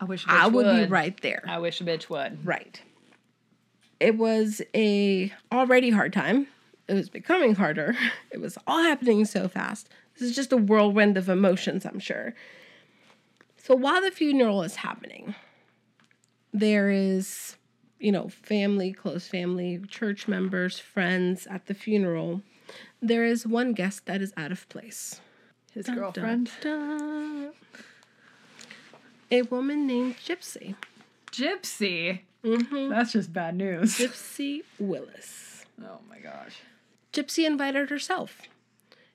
[0.00, 0.24] I wish.
[0.24, 1.42] A bitch I would, be right there.
[1.46, 2.46] I wish a bitch would.
[2.46, 2.80] Right.
[3.98, 6.46] It was a already hard time.
[6.88, 7.94] It was becoming harder.
[8.32, 9.88] It was all happening so fast.
[10.14, 12.32] This is just a whirlwind of emotions, I'm sure.
[13.62, 15.34] So while the funeral is happening,
[16.52, 17.56] there is,
[17.98, 22.42] you know, family, close family, church members, friends at the funeral.
[23.02, 25.20] There is one guest that is out of place.
[25.72, 26.50] His Dun, girlfriend.
[26.60, 27.52] dun, dun.
[29.30, 30.74] A woman named Gypsy.
[31.30, 32.20] Gypsy.
[32.42, 32.88] Mm-hmm.
[32.88, 33.96] That's just bad news.
[33.98, 35.64] Gypsy Willis.
[35.80, 36.56] Oh my gosh.
[37.12, 38.42] Gypsy invited herself.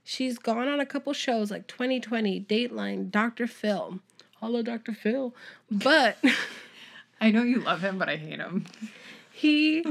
[0.04, 3.48] She's gone on a couple shows like 2020, Dateline, Dr.
[3.48, 4.00] Phil.
[4.46, 4.94] Hello, Dr.
[4.94, 5.34] Phil.
[5.72, 6.18] But
[7.22, 8.66] I know you love him, but I hate him.
[9.32, 9.84] he,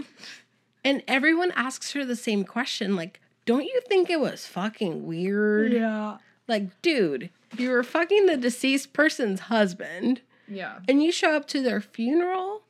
[0.85, 5.73] and everyone asks her the same question like, don't you think it was fucking weird?
[5.73, 6.19] Yeah.
[6.47, 10.79] Like, dude, you were fucking the deceased person's husband Yeah.
[10.89, 12.63] and you show up to their funeral?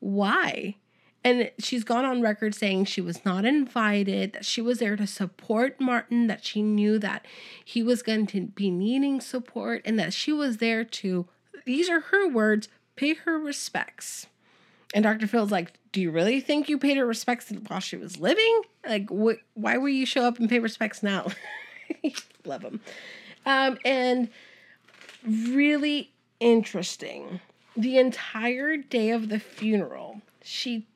[0.00, 0.74] Why?
[1.26, 5.08] And she's gone on record saying she was not invited, that she was there to
[5.08, 7.26] support Martin, that she knew that
[7.64, 11.26] he was going to be needing support, and that she was there to,
[11.64, 14.28] these are her words, pay her respects.
[14.94, 15.26] And Dr.
[15.26, 18.62] Phil's like, Do you really think you paid her respects while she was living?
[18.86, 21.26] Like, wh- why will you show up and pay respects now?
[22.44, 22.80] Love him.
[23.44, 24.28] Um, and
[25.26, 27.40] really interesting.
[27.76, 30.86] The entire day of the funeral, she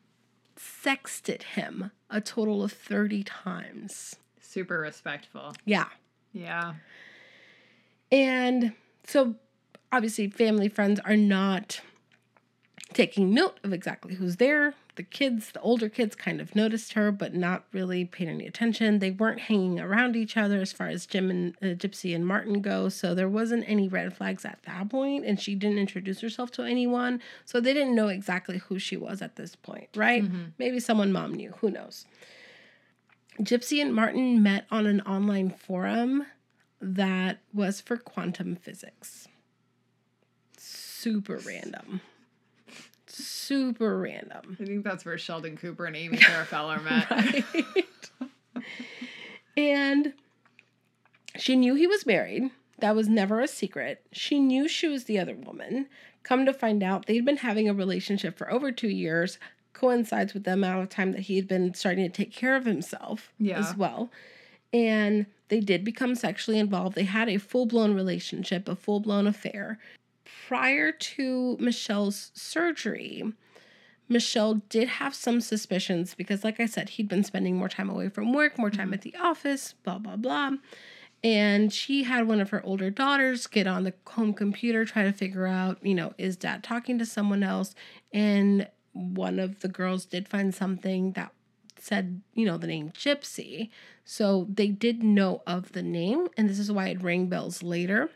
[0.60, 4.16] sexted him a total of 30 times.
[4.40, 5.54] Super respectful.
[5.64, 5.86] Yeah.
[6.32, 6.74] Yeah.
[8.12, 8.72] And
[9.04, 9.36] so
[9.92, 11.80] obviously, family, friends are not
[12.92, 14.74] taking note of exactly who's there.
[15.00, 18.98] The kids, the older kids, kind of noticed her, but not really paid any attention.
[18.98, 22.60] They weren't hanging around each other as far as Jim and uh, Gypsy and Martin
[22.60, 22.90] go.
[22.90, 26.64] So there wasn't any red flags at that point, and she didn't introduce herself to
[26.64, 27.22] anyone.
[27.46, 30.22] So they didn't know exactly who she was at this point, right?
[30.58, 31.54] Maybe someone mom knew.
[31.62, 32.04] Who knows?
[33.40, 36.26] Gypsy and Martin met on an online forum
[36.78, 39.28] that was for quantum physics.
[40.58, 42.02] Super random.
[43.24, 44.56] Super random.
[44.60, 46.16] I think that's where Sheldon Cooper and Amy
[46.46, 47.10] Fowler met.
[47.10, 47.44] Right.
[49.56, 50.12] and
[51.36, 52.50] she knew he was married.
[52.78, 54.02] That was never a secret.
[54.12, 55.86] She knew she was the other woman.
[56.22, 59.38] Come to find out, they'd been having a relationship for over two years,
[59.72, 62.64] coincides with the amount of time that he had been starting to take care of
[62.64, 63.58] himself Yeah.
[63.58, 64.10] as well.
[64.72, 66.94] And they did become sexually involved.
[66.94, 69.78] They had a full blown relationship, a full blown affair.
[70.50, 73.22] Prior to Michelle's surgery,
[74.08, 78.08] Michelle did have some suspicions because, like I said, he'd been spending more time away
[78.08, 78.94] from work, more time mm-hmm.
[78.94, 80.50] at the office, blah, blah, blah.
[81.22, 85.12] And she had one of her older daughters get on the home computer, try to
[85.12, 87.76] figure out, you know, is dad talking to someone else?
[88.12, 91.32] And one of the girls did find something that
[91.78, 93.70] said, you know, the name Gypsy.
[94.04, 98.10] So they did know of the name, and this is why it rang bells later.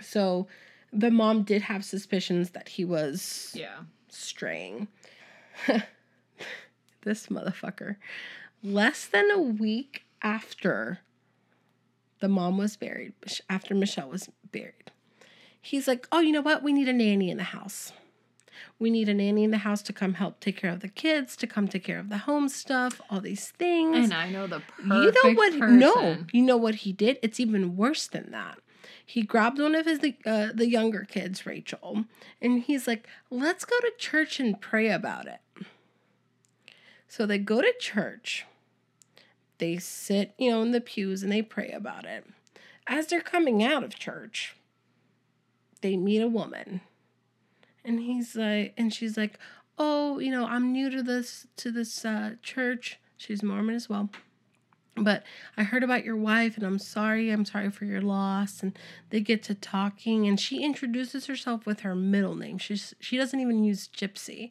[0.00, 0.46] So
[0.92, 3.80] the mom did have suspicions that he was Yeah.
[4.08, 4.88] straying.
[7.02, 7.96] this motherfucker.
[8.62, 11.00] Less than a week after
[12.20, 13.12] the mom was buried,
[13.50, 14.92] after Michelle was buried,
[15.60, 16.62] he's like, Oh, you know what?
[16.62, 17.92] We need a nanny in the house.
[18.78, 21.36] We need a nanny in the house to come help take care of the kids,
[21.36, 24.04] to come take care of the home stuff, all these things.
[24.04, 25.58] And I know the perfect You know what?
[25.58, 25.78] person.
[25.78, 27.18] No, you know what he did.
[27.22, 28.58] It's even worse than that.
[29.04, 32.04] He grabbed one of his uh, the younger kids, Rachel,
[32.40, 35.40] and he's like, "Let's go to church and pray about it."
[37.08, 38.46] So they go to church.
[39.58, 42.26] They sit, you know, in the pews and they pray about it.
[42.86, 44.56] As they're coming out of church,
[45.82, 46.80] they meet a woman.
[47.84, 49.38] And he's like and she's like,
[49.78, 54.10] "Oh, you know, I'm new to this to this uh church." She's Mormon as well.
[54.94, 55.22] But
[55.56, 57.30] I heard about your wife and I'm sorry.
[57.30, 58.62] I'm sorry for your loss.
[58.62, 58.78] And
[59.10, 62.58] they get to talking and she introduces herself with her middle name.
[62.58, 64.50] She's she doesn't even use gypsy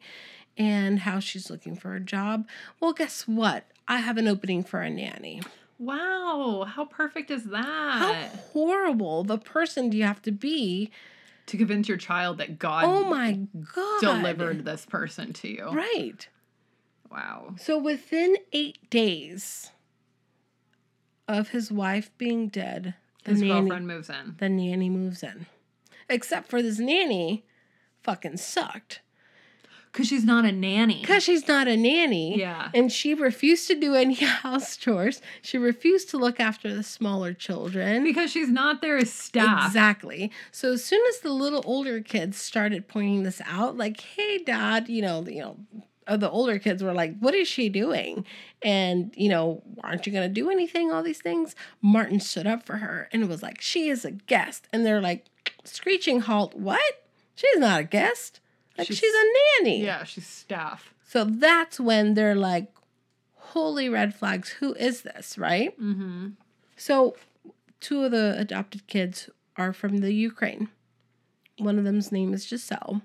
[0.58, 2.46] and how she's looking for a job.
[2.80, 3.64] Well, guess what?
[3.86, 5.42] I have an opening for a nanny.
[5.78, 6.64] Wow.
[6.68, 7.64] How perfect is that?
[7.64, 8.14] How
[8.52, 10.90] horrible the person do you have to be?
[11.46, 13.32] to convince your child that God Oh my
[13.74, 14.00] god.
[14.00, 15.68] delivered this person to you.
[15.70, 16.28] Right.
[17.10, 17.56] Wow.
[17.58, 19.71] So within eight days
[21.28, 22.94] of his wife being dead,
[23.24, 24.34] the His nanny, girlfriend moves in.
[24.38, 25.46] the nanny moves in.
[26.08, 27.44] Except for this nanny
[28.02, 29.00] fucking sucked.
[29.92, 31.02] Because she's not a nanny.
[31.02, 32.38] Because she's not a nanny.
[32.38, 32.70] Yeah.
[32.72, 35.20] And she refused to do any house chores.
[35.42, 38.02] She refused to look after the smaller children.
[38.02, 39.66] Because she's not as staff.
[39.66, 40.32] Exactly.
[40.50, 44.88] So as soon as the little older kids started pointing this out, like, "Hey, Dad,"
[44.88, 45.56] you know, you know,
[46.06, 48.24] uh, the older kids were like, "What is she doing?"
[48.62, 50.90] And you know, aren't you gonna do anything?
[50.90, 51.54] All these things.
[51.80, 55.26] Martin stood up for her and was like, "She is a guest," and they're like,
[55.64, 56.54] screeching halt.
[56.54, 56.82] What?
[57.34, 58.40] She's not a guest.
[58.78, 59.84] Like she's, She's- a nanny.
[59.84, 60.94] Yeah, she's staff.
[61.06, 62.72] So that's when they're like,
[63.34, 64.48] "Holy red flags!
[64.50, 65.78] Who is this?" Right?
[65.80, 66.28] Mm-hmm.
[66.76, 67.16] So,
[67.80, 70.68] two of the adopted kids are from the Ukraine.
[71.58, 73.02] One of them's name is Giselle.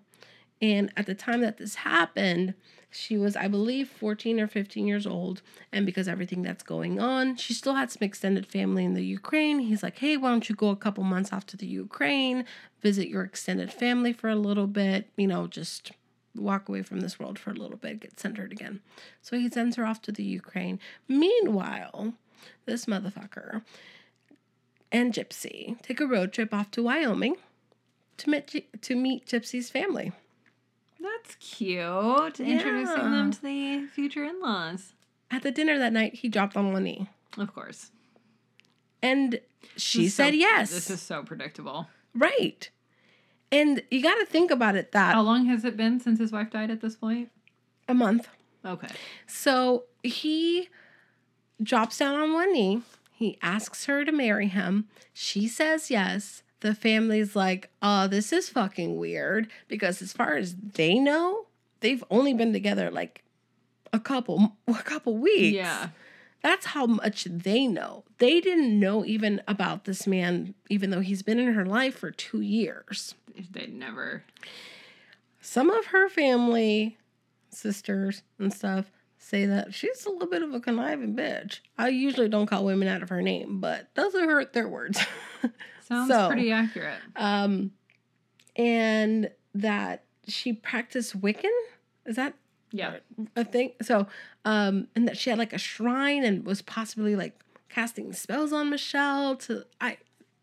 [0.62, 2.56] And at the time that this happened,
[2.90, 5.42] she was, I believe, 14 or 15 years old.
[5.72, 9.60] And because everything that's going on, she still had some extended family in the Ukraine.
[9.60, 12.46] He's like, hey, why don't you go a couple months off to the Ukraine,
[12.82, 15.92] visit your extended family for a little bit, you know, just
[16.36, 18.82] walk away from this world for a little bit, get centered again.
[19.22, 20.80] So he sends her off to the Ukraine.
[21.08, 22.14] Meanwhile,
[22.66, 23.64] this motherfucker
[24.92, 27.36] and Gypsy take a road trip off to Wyoming
[28.18, 30.12] to meet, to meet Gypsy's family.
[31.00, 32.40] That's cute.
[32.40, 34.94] Introducing them to the future in laws.
[35.30, 37.10] At the dinner that night, he dropped on one knee.
[37.38, 37.92] Of course.
[39.02, 39.40] And
[39.76, 40.72] she is so- said yes.
[40.72, 41.88] This is so predictable.
[42.16, 42.70] right.
[43.50, 46.34] And you got to think about it that How long has it been since his
[46.34, 47.32] wife died at this point?
[47.88, 48.28] a month.
[48.66, 48.90] Okay.
[49.26, 50.68] So he
[51.64, 52.82] drops down on one knee.
[53.14, 54.90] He asks her to marry him.
[55.14, 56.44] She says yes.
[56.62, 61.46] The family's like, oh, this is fucking weird because as far as they know,
[61.82, 63.24] they've only been together like
[63.94, 65.56] a couple a couple weeks.
[65.56, 65.90] Yeah.
[66.44, 68.04] That's how much they know.
[68.20, 72.12] They didn't know even about this man, even though he's been in her life for
[72.12, 73.16] two years.
[73.52, 74.24] They never.
[75.42, 76.98] Some of her family
[77.50, 81.60] sisters and stuff say that she's a little bit of a conniving bitch.
[81.78, 85.00] I usually don't call women out of her name, but those are her their words.
[85.88, 87.00] Sounds So- pretty accurate.
[87.16, 87.72] um,
[88.56, 91.52] and that she practiced Wiccan.
[92.06, 92.34] Is that
[92.72, 92.98] Yeah.
[93.36, 93.74] a thing?
[93.82, 94.08] So,
[94.46, 98.70] um, and that she had like a shrine and was possibly like casting spells on
[98.70, 99.36] Michelle.
[99.38, 99.98] To I,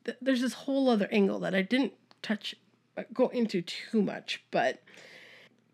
[0.05, 1.93] th- there's this whole other angle that I didn't
[2.23, 2.55] touch,
[2.97, 4.83] uh, go into too much, but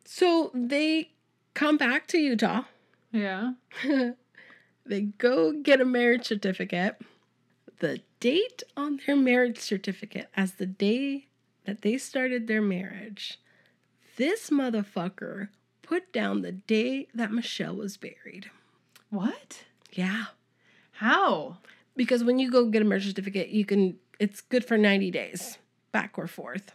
[0.04, 1.10] so they
[1.54, 2.64] come back to Utah.
[3.12, 3.52] Yeah.
[4.86, 7.00] they go get a marriage certificate.
[7.80, 11.26] The date on their marriage certificate as the day
[11.64, 13.40] that they started their marriage,
[14.16, 15.48] this motherfucker
[15.82, 18.50] put down the day that Michelle was buried.
[19.08, 19.64] What?
[19.92, 20.26] Yeah.
[20.92, 21.56] How?
[21.96, 25.58] Because when you go get a marriage certificate, you can, it's good for 90 days,
[25.90, 26.72] back or forth.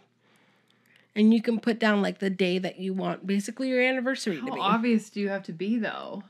[1.15, 4.41] And you can put down like the day that you want, basically your anniversary to
[4.41, 4.59] How be.
[4.59, 6.23] obvious do you have to be though?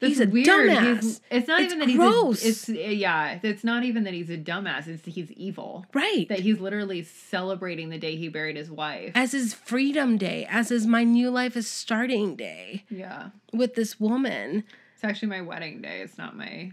[0.00, 1.20] He's a dumbass.
[1.30, 2.42] it's not It's even that gross.
[2.42, 5.86] he's a, it's yeah, it's not even that he's a dumbass, it's he's evil.
[5.92, 6.28] right.
[6.28, 9.12] That he's literally celebrating the day he buried his wife.
[9.14, 13.30] as his freedom day, as his my new life is starting day yeah.
[13.52, 14.64] with this woman.
[14.94, 16.00] It's actually my wedding day.
[16.02, 16.70] It's not my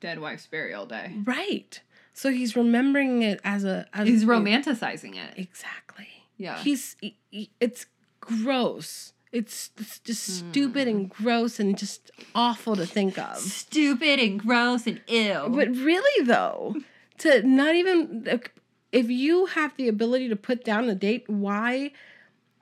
[0.00, 1.14] dead wife's burial day.
[1.24, 1.80] Right.
[2.12, 5.34] So he's remembering it as a as He's romanticizing it.
[5.38, 6.08] Exactly.
[6.36, 6.58] Yeah.
[6.58, 7.86] He's he- he- it's
[8.20, 9.12] gross.
[9.32, 10.50] It's, it's just Hmm.
[10.50, 13.38] stupid and gross and just awful to think of.
[13.38, 15.48] stupid and gross and ill.
[15.50, 16.76] But really though,
[17.18, 18.26] to not even
[18.92, 21.90] if you have the ability to put down a date, why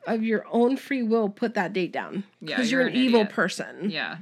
[0.07, 2.25] of your own free will put that date down?
[2.41, 3.91] Yeah, Because you're you're, an an evil person.
[3.91, 4.17] yeah.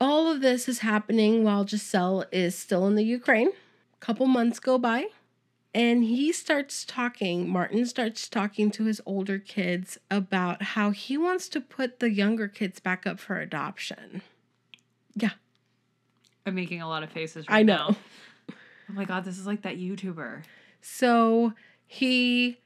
[0.00, 3.48] all of this is happening while Giselle is still in the Ukraine.
[3.48, 5.06] A Couple months go by,
[5.74, 7.48] and he starts talking.
[7.48, 12.48] Martin starts talking to his older kids about how he wants to put the younger
[12.48, 14.22] kids back up for adoption.
[15.14, 15.30] Yeah.
[16.44, 17.88] I'm making a lot of faces right I know.
[17.90, 17.96] now.
[18.90, 20.42] Oh my god, this is like that YouTuber.
[20.82, 21.54] So
[21.86, 22.58] he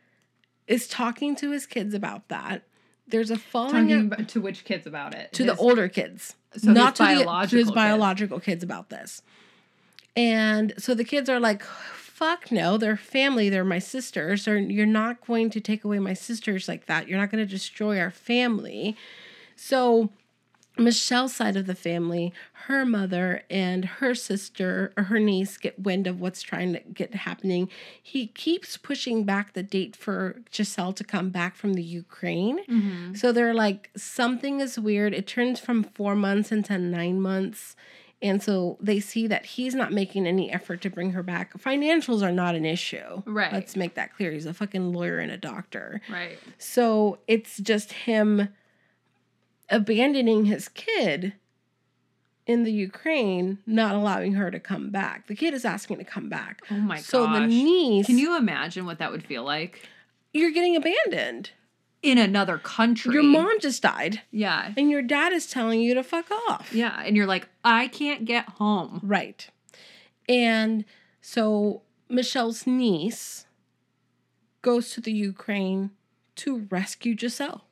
[0.67, 2.63] is talking to his kids about that.
[3.07, 5.33] There's a falling Talking to which kids about it?
[5.35, 7.71] to the older kids, So his not to, the, to his kids.
[7.71, 9.23] biological kids about this.
[10.17, 11.63] And so the kids are like,
[12.17, 13.51] "Fuck no, they're family.
[13.51, 14.49] They're my sisters.
[14.49, 17.09] Or you're not going to take away my sisters like that.
[17.09, 18.97] You're not going to destroy our family."
[19.55, 20.11] So
[20.79, 22.33] Michelle's side of the family,
[22.69, 27.15] her mother and her sister or her niece get wind of what's trying to get
[27.15, 27.69] happening.
[28.03, 32.59] He keeps pushing back the date for Giselle to come back from the Ukraine.
[32.65, 33.17] Mhm.
[33.17, 35.15] So they're like, something is weird.
[35.15, 37.75] It turns from four months into nine months.
[38.23, 41.53] And so they see that he's not making any effort to bring her back.
[41.59, 43.23] Financials are not an issue.
[43.27, 43.53] Right.
[43.53, 44.33] Let's make that clear.
[44.33, 46.01] He's a fucking lawyer and a doctor.
[46.11, 46.39] Right.
[46.57, 48.49] So it's just him
[49.69, 51.35] abandoning his kid
[52.47, 55.27] in the Ukraine, not allowing her to come back.
[55.27, 56.63] The kid is asking to come back.
[56.71, 57.05] Oh my god.
[57.05, 57.41] so gosh.
[57.41, 59.87] the niece, Can you imagine what that would feel like
[60.33, 61.51] you're getting abandoned.
[62.03, 63.15] In another country?
[63.15, 64.73] Your mom just died, Yeah.
[64.77, 66.73] and your dad is telling you to fuck off.
[66.73, 67.03] Yeah.
[67.05, 69.01] And you're like, I can't get home.
[69.03, 69.49] Right.
[70.29, 70.85] And
[71.21, 73.47] so Michelle's niece
[74.63, 75.91] goes to the Ukraine
[76.37, 77.65] to rescue Giselle.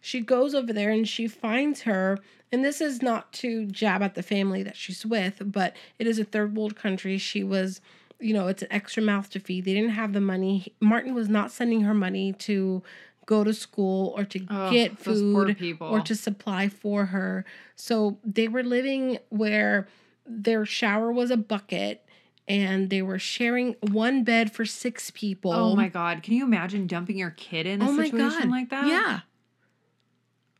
[0.00, 2.18] She goes over there and she finds her,
[2.50, 6.18] and this is not to jab at the family that she's with, but it is
[6.18, 7.18] a third world country.
[7.18, 7.80] She was,
[8.22, 9.64] you know, it's an extra mouth to feed.
[9.64, 10.74] They didn't have the money.
[10.80, 12.82] Martin was not sending her money to
[13.26, 14.38] go to school or to
[14.70, 17.44] get food or to supply for her.
[17.76, 19.86] So they were living where
[20.26, 22.04] their shower was a bucket
[22.48, 25.52] and they were sharing one bed for six people.
[25.52, 26.22] Oh my god.
[26.22, 28.50] Can you imagine dumping your kid in a Oh my situation God.
[28.50, 28.86] like that?
[28.86, 29.20] Yeah.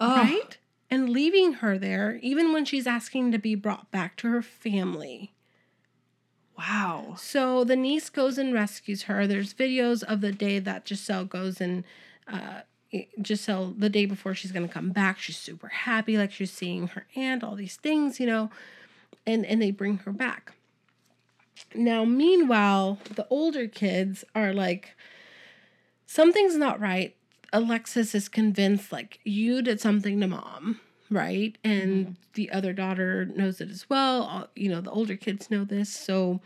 [0.00, 0.16] Ugh.
[0.16, 0.58] Right?
[0.90, 5.32] And leaving her there, even when she's asking to be brought back to her family.
[6.62, 7.16] Wow.
[7.18, 9.26] So the niece goes and rescues her.
[9.26, 11.82] There's videos of the day that Giselle goes and
[12.28, 12.60] uh,
[13.24, 17.06] Giselle, the day before she's to come back, she's super happy, like she's seeing her
[17.16, 18.50] aunt, all these things, you know,
[19.26, 20.52] and, and they bring her back.
[21.74, 24.94] Now, meanwhile, the older kids are like,
[26.06, 27.16] something's not right.
[27.52, 30.80] Alexis is convinced, like, you did something to mom,
[31.12, 31.56] right?
[31.62, 34.22] And the other daughter knows it as well.
[34.22, 35.92] All, you know, the older kids know this.
[35.92, 36.40] So,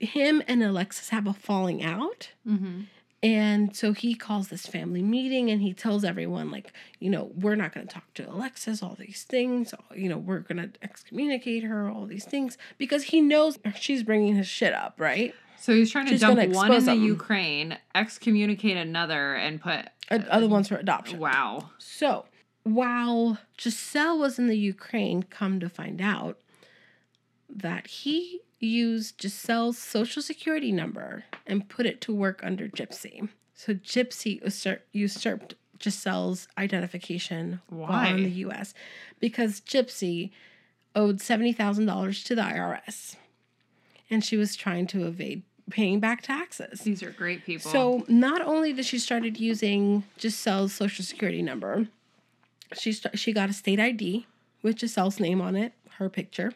[0.00, 2.30] him and Alexis have a falling out.
[2.48, 2.82] Mm-hmm.
[3.24, 7.54] And so he calls this family meeting and he tells everyone, like, you know, we're
[7.54, 9.72] not going to talk to Alexis, all these things.
[9.94, 14.34] You know, we're going to excommunicate her, all these things, because he knows she's bringing
[14.34, 15.36] his shit up, right?
[15.56, 17.04] So he's trying to She's dump one in the them.
[17.04, 19.86] Ukraine, excommunicate another, and put.
[20.10, 21.20] Other ones for adoption.
[21.20, 21.70] Wow.
[21.78, 22.24] So
[22.64, 26.38] while Giselle was in the Ukraine, come to find out
[27.48, 33.28] that he used Giselle's social security number and put it to work under Gypsy.
[33.54, 38.72] So Gypsy usurp- usurped Giselle's identification while in the US
[39.18, 40.30] because Gypsy
[40.94, 43.16] owed $70,000 to the IRS
[44.08, 46.80] and she was trying to evade paying back taxes.
[46.80, 47.70] These are great people.
[47.70, 51.88] So not only did she started using Giselle's social security number,
[52.78, 54.26] she st- she got a state ID
[54.62, 56.52] with Giselle's name on it, her picture.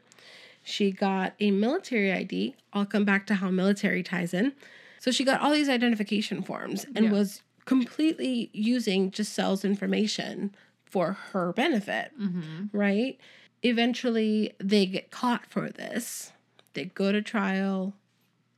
[0.63, 2.57] She got a military ID.
[2.73, 4.53] I'll come back to how military ties in.
[4.99, 7.13] So she got all these identification forms and Yeah.
[7.13, 10.55] was completely using Giselle's information
[10.85, 12.77] for her benefit, mm-hmm.
[12.77, 13.19] right?
[13.63, 16.33] Eventually, they get caught for this.
[16.75, 17.95] They go to trial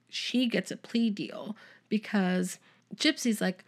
[0.09, 1.57] she gets a plea deal
[1.89, 2.59] because
[2.97, 3.65] Gypsy's like,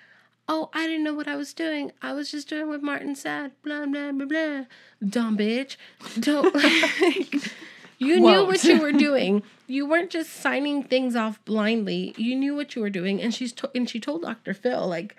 [0.52, 1.92] Oh, I didn't know what I was doing.
[2.02, 3.52] I was just doing what Martin said.
[3.62, 4.64] Blah blah blah blah.
[5.08, 5.76] Dumb bitch.
[6.18, 6.52] Don't
[7.98, 9.42] You knew what you were doing.
[9.68, 12.14] You weren't just signing things off blindly.
[12.16, 13.20] You knew what you were doing.
[13.22, 14.54] And she's to- and she told Dr.
[14.54, 15.14] Phil, like,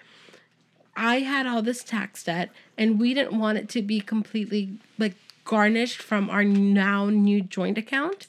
[0.98, 5.16] I had all this tax debt and we didn't want it to be completely like
[5.46, 8.28] garnished from our now new joint account.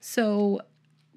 [0.00, 0.62] So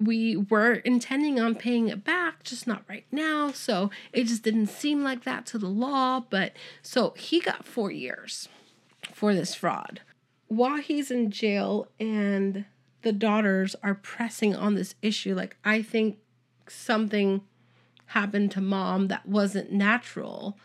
[0.04, 3.50] we were intending on paying it back, just not right now.
[3.52, 6.20] So it just didn't seem like that to the law.
[6.28, 6.52] But
[6.82, 8.48] so he got four years
[9.12, 10.00] for this fraud.
[10.48, 12.64] While he's in jail and
[13.02, 16.18] the daughters are pressing on this issue, like, I think
[16.68, 17.42] something
[18.06, 20.58] happened to mom that wasn't natural.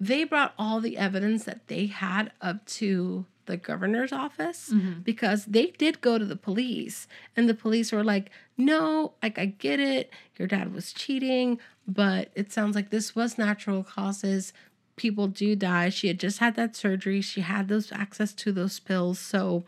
[0.00, 5.00] They brought all the evidence that they had up to the governor's office mm-hmm.
[5.00, 9.46] because they did go to the police and the police were like, no, like I
[9.46, 10.10] get it.
[10.36, 14.52] Your dad was cheating, but it sounds like this was natural causes.
[14.96, 15.88] People do die.
[15.88, 17.20] She had just had that surgery.
[17.20, 19.18] She had those access to those pills.
[19.18, 19.64] So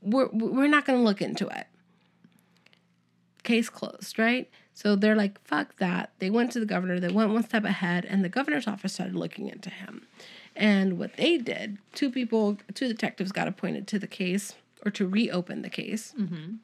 [0.00, 1.66] we're, we're not going to look into it
[3.42, 4.48] case closed, right?
[4.74, 6.12] So they're like, fuck that.
[6.18, 9.14] They went to the governor, they went one step ahead, and the governor's office started
[9.14, 10.06] looking into him.
[10.56, 14.54] And what they did, two people, two detectives got appointed to the case
[14.84, 16.14] or to reopen the case.
[16.18, 16.54] Mm-hmm.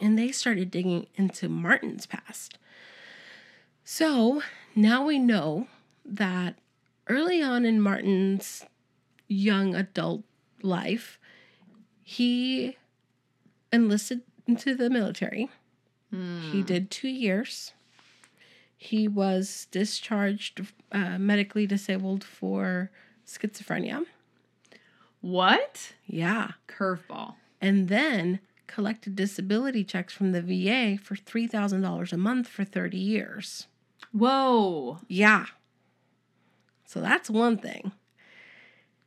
[0.00, 2.58] And they started digging into Martin's past.
[3.84, 4.42] So
[4.74, 5.66] now we know
[6.04, 6.56] that
[7.08, 8.64] early on in Martin's
[9.28, 10.22] young adult
[10.62, 11.18] life,
[12.02, 12.76] he
[13.72, 15.50] enlisted into the military.
[16.12, 17.72] He did two years.
[18.76, 22.90] He was discharged uh, medically disabled for
[23.26, 24.04] schizophrenia.
[25.20, 25.92] what?
[26.06, 26.52] Yeah.
[26.68, 27.36] Curveball.
[27.60, 33.66] And then collected disability checks from the VA for $3,000 a month for 30 years.
[34.12, 34.98] Whoa.
[35.08, 35.46] Yeah.
[36.84, 37.92] So that's one thing.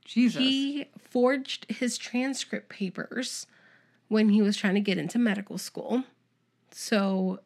[0.05, 0.39] Jesus.
[0.39, 3.45] He forged his transcript papers
[4.07, 6.03] when he was trying to get into medical school.
[6.77, 7.39] So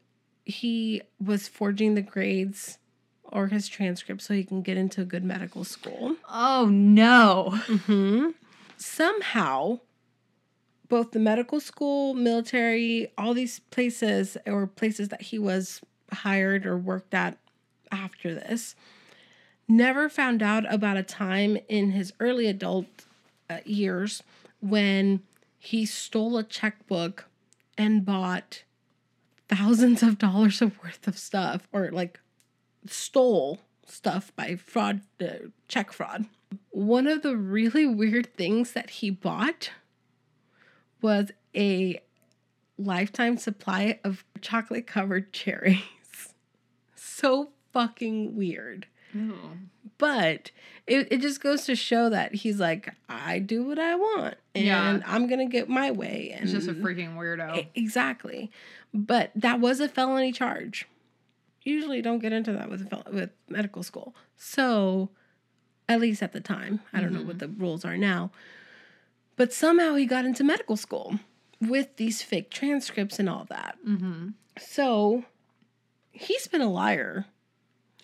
[0.43, 2.79] he was forging the grades
[3.23, 6.15] or his transcript so he can get into a good medical school.
[6.27, 7.51] oh no.
[7.67, 8.29] hmm
[8.75, 9.81] Somehow,
[10.87, 16.75] both the medical school, military, all these places or places that he was hired or
[16.75, 17.37] worked at
[17.91, 18.73] after this,
[19.67, 22.87] never found out about a time in his early adult
[23.47, 24.23] uh, years
[24.59, 25.21] when
[25.59, 27.25] he stole a checkbook
[27.77, 28.63] and bought
[29.49, 32.19] thousands of dollars of worth of stuff or like
[32.87, 36.25] stole stuff by fraud uh, check fraud.
[36.69, 39.71] One of the really weird things that he bought
[41.01, 42.01] was a
[42.77, 45.79] lifetime supply of chocolate covered cherries.
[46.95, 48.87] So fucking weird.
[49.13, 49.35] Ew.
[49.99, 50.49] But
[50.87, 54.65] it, it just goes to show that he's like i do what i want and
[54.65, 54.99] Yeah.
[55.05, 57.67] i'm gonna get my way and He's just a freaking weirdo.
[57.75, 58.49] Exactly.
[58.91, 60.87] But that was a felony charge.
[61.63, 64.15] Usually don't get into that with a fel- with medical school.
[64.35, 65.09] So,
[65.87, 68.31] at least at the time, I don't know what the rules are now.
[69.35, 71.19] But somehow he got into medical school
[71.61, 73.77] with these fake transcripts and all that.
[73.87, 74.29] mm-hmm.
[74.59, 75.25] So,
[76.11, 77.25] he's been a liar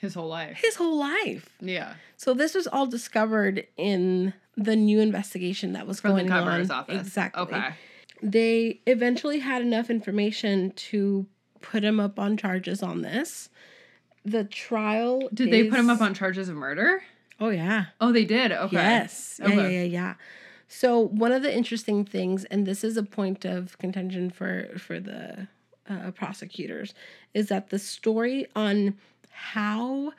[0.06, 0.60] His whole life.
[0.64, 1.50] his whole life.
[1.60, 1.96] Yeah.
[2.18, 6.70] So this was all discovered in the new investigation that was From the going governor's
[6.72, 6.80] on.
[6.80, 7.02] office.
[7.02, 7.42] Exactly.
[7.44, 7.74] Okay.
[8.24, 11.26] they eventually had enough information to
[11.62, 13.50] put him up on charges on this.
[14.24, 17.04] The trial Did they put him up on charges of murder?
[17.40, 17.86] Oh yeah.
[18.00, 18.52] Oh, they did.
[18.52, 18.76] Okay.
[18.78, 19.40] Yes.
[19.42, 19.56] Yeah, Okay.
[19.58, 20.14] yeah, yeah, yeah.
[20.68, 25.00] So one of the interesting things, and this is a point of contention for for
[25.00, 25.48] the
[25.90, 26.94] uh, prosecutors,
[27.34, 28.96] is that the story on
[29.36, 30.14] how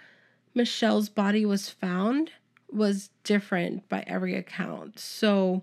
[0.55, 2.31] Michelle's body was found
[2.71, 4.99] was different by every account.
[4.99, 5.63] So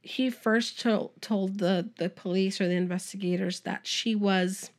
[0.00, 4.70] he first told told the the police or the investigators that she was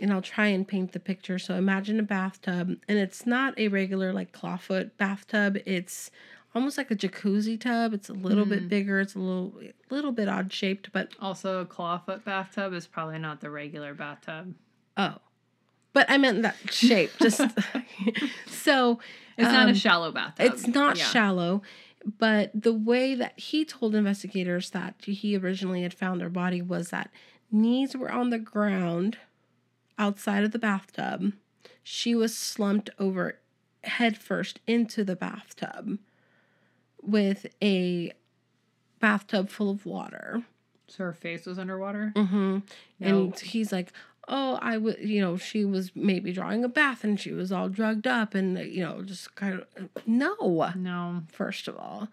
[0.00, 1.38] and I'll try and paint the picture.
[1.38, 5.58] So imagine a bathtub and it's not a regular like clawfoot bathtub.
[5.66, 6.10] It's
[6.54, 7.92] almost like a jacuzzi tub.
[7.94, 8.68] It's a little bit mm.
[8.68, 9.00] bigger.
[9.00, 9.54] It's a little
[9.90, 14.54] little bit odd shaped, but Also, a clawfoot bathtub is probably not the regular bathtub.
[14.96, 15.16] oh.
[15.92, 17.10] But I meant that shape.
[17.20, 17.40] Just
[18.46, 18.98] so
[19.36, 20.52] It's not um, a shallow bathtub.
[20.52, 21.04] It's not Yeah.
[21.04, 21.62] shallow,
[22.18, 26.90] but the way that he told investigators that he originally had found her body was
[26.90, 27.10] that
[27.50, 29.18] knees were on the ground
[29.98, 31.32] outside of the bathtub.
[31.82, 33.38] She was slumped over
[33.84, 35.98] head first into the bathtub
[37.02, 38.12] with a
[39.00, 40.42] bathtub full of water.
[40.86, 42.12] So her face was underwater.
[42.14, 42.58] Mm-hmm.
[42.58, 42.62] No.
[43.00, 43.92] And he's like,
[44.28, 47.68] oh, I would, you know, she was maybe drawing a bath and she was all
[47.68, 51.22] drugged up and, you know, just kind of, no, No.
[51.32, 52.08] first of all.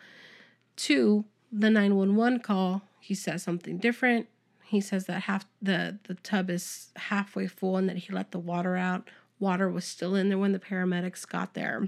[0.75, 4.27] Two, the 911 call, he says something different.
[4.63, 8.39] He says that half the, the tub is halfway full and that he let the
[8.39, 9.09] water out.
[9.39, 11.87] Water was still in there when the paramedics got there.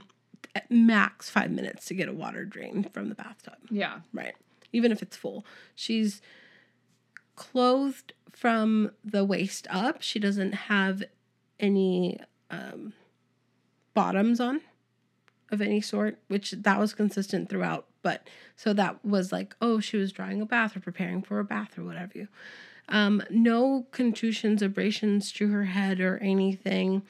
[0.55, 3.99] At max five minutes to get a water drain from the bathtub Yeah.
[4.13, 4.33] right?
[4.73, 5.45] Even if it's full.
[5.75, 6.21] She's
[7.41, 10.03] clothed from the waist up.
[10.03, 11.03] She doesn't have
[11.59, 12.19] any
[12.51, 12.93] um,
[13.95, 14.61] bottoms on
[15.51, 17.87] of any sort, which that was consistent throughout.
[18.03, 21.43] But so that was like, oh, she was drying a bath or preparing for a
[21.43, 22.27] bath or whatever you.
[22.87, 27.01] Um, no contusions, abrasions to her head or anything.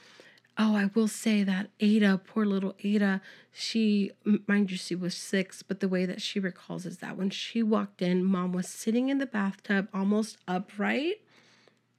[0.64, 3.20] Oh, I will say that Ada, poor little Ada,
[3.52, 4.12] she,
[4.48, 7.64] mind you, she was six, but the way that she recalls is that when she
[7.64, 11.16] walked in, mom was sitting in the bathtub almost upright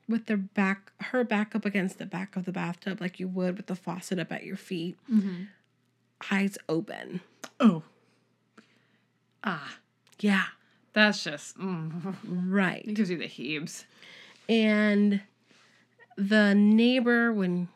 [0.09, 3.57] with their back, her back up against the back of the bathtub, like you would
[3.57, 5.45] with the faucet up at your feet, Mm-hmm.
[6.31, 7.21] eyes open.
[7.59, 7.83] Oh.
[9.43, 9.79] Ah.
[10.21, 10.45] Yeah,
[10.93, 11.59] That's just.
[11.59, 12.15] Mm.
[12.25, 12.85] right.
[12.87, 13.87] It gives you the heaves.
[14.49, 15.21] and
[16.17, 17.67] the neighbor when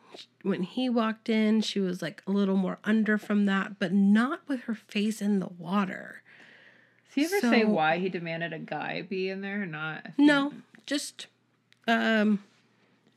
[0.43, 4.41] when he walked in she was like a little more under from that but not
[4.47, 6.21] with her face in the water
[7.05, 9.63] Does he ever say why he demanded a guy be in there?
[9.63, 10.53] or Not no
[10.85, 11.27] just
[11.87, 12.43] um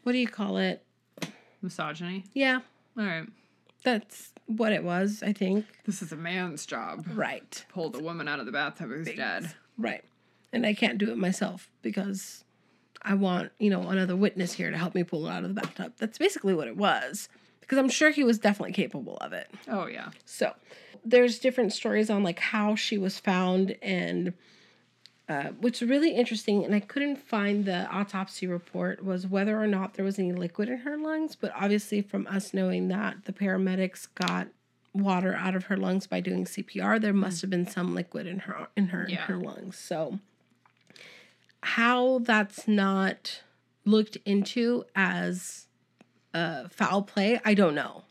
[0.03, 0.85] what do you call it
[1.63, 2.25] misogyny.
[2.35, 2.61] yeah
[2.99, 3.27] All right.
[3.85, 7.05] that's what it was i think This is a man's job.
[7.15, 9.53] right Pull the woman out of the bathtub who's dead.
[9.79, 10.03] right
[10.53, 12.45] and i can't do it myself because
[13.03, 15.61] i want you know another witness here to help me pull it out of the
[15.61, 17.29] bathtub that's basically what it was
[17.61, 20.11] because i'm sure he was definitely capable of it Oh yeah.
[20.25, 20.53] So
[21.05, 24.35] there's different stories on like how she was found and
[25.29, 29.95] uh, what's really interesting, and I couldn't find the autopsy report, was whether or not
[29.95, 31.37] there was any liquid in her lungs.
[31.37, 34.49] But obviously, from us knowing that the paramedics got
[34.93, 38.41] water out of her lungs by doing CPR, there must have been some liquid in
[38.41, 39.79] her in her in her lungs.
[39.79, 40.19] So
[41.63, 43.43] how that's not
[43.85, 45.67] looked into as
[46.35, 48.05] uh, foul play, I don't know.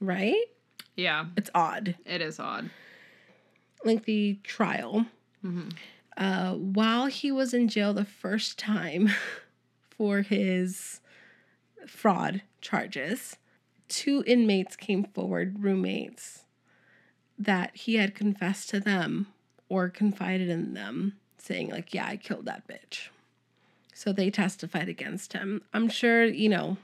[0.00, 0.44] Right?
[0.96, 1.26] Yeah.
[1.36, 1.96] It's odd.
[2.04, 2.70] It is odd.
[3.84, 5.06] Lengthy trial.
[5.44, 5.68] Mm-hmm.
[6.16, 9.10] Uh, while he was in jail the first time
[9.90, 11.00] for his
[11.86, 13.36] fraud charges,
[13.88, 16.44] two inmates came forward, roommates,
[17.38, 19.26] that he had confessed to them
[19.68, 21.14] or confided in them,
[21.44, 23.08] saying, like, yeah, I killed that bitch.
[23.92, 25.62] So they testified against him.
[25.72, 26.78] I'm sure, you know,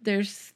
[0.00, 0.52] there's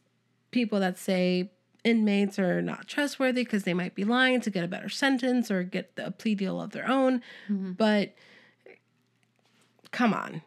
[0.51, 1.51] people that say
[1.85, 5.63] inmates are not trustworthy because they might be lying to get a better sentence or
[5.63, 7.23] get a plea deal of their own.
[7.49, 7.73] Mm-hmm.
[7.73, 8.15] But
[9.91, 10.43] come on.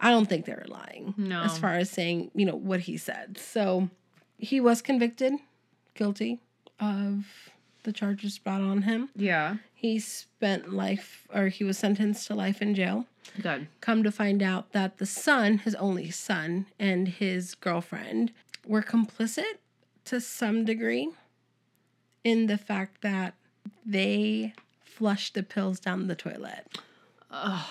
[0.00, 1.42] I don't think they were lying No.
[1.42, 3.38] as far as saying, you know, what he said.
[3.38, 3.88] So
[4.36, 5.32] he was convicted,
[5.94, 6.40] guilty
[6.80, 7.24] of
[7.84, 9.10] the charges brought on him.
[9.14, 9.56] Yeah.
[9.72, 13.06] He spent life, or he was sentenced to life in jail.
[13.40, 13.68] Good.
[13.80, 18.32] Come to find out that the son, his only son, and his girlfriend
[18.66, 19.58] were complicit
[20.06, 21.10] to some degree
[22.22, 23.34] in the fact that
[23.84, 26.78] they flushed the pills down the toilet.
[27.30, 27.68] Oh.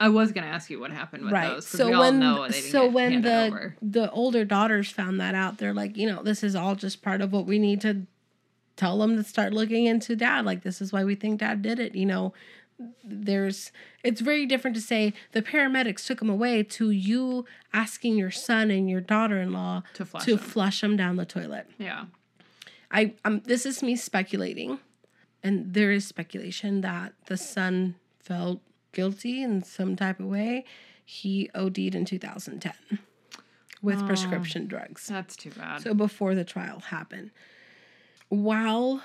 [0.00, 1.40] I was gonna ask you what happened with those.
[1.40, 1.54] right.
[1.54, 1.66] those.
[1.66, 3.76] So when know they didn't so when the over.
[3.80, 7.20] the older daughters found that out, they're like, you know, this is all just part
[7.20, 8.06] of what we need to
[8.76, 10.44] tell them to start looking into dad.
[10.44, 11.94] Like this is why we think dad did it.
[11.94, 12.32] You know,
[13.04, 13.70] there's
[14.02, 18.70] it's very different to say the paramedics took him away to you asking your son
[18.70, 20.38] and your daughter-in-law To flush to him.
[20.38, 21.68] flush him down the toilet.
[21.78, 22.06] yeah.
[22.90, 24.78] I um this is me speculating,
[25.42, 28.60] and there is speculation that the son felt
[28.92, 30.64] guilty in some type of way.
[31.04, 32.72] He OD'd in 2010
[33.82, 34.06] with Oh.
[34.06, 35.06] prescription drugs.
[35.08, 35.82] That's too bad.
[35.82, 37.30] So before the trial happened.
[38.28, 39.02] While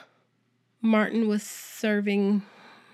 [0.81, 2.43] Martin was serving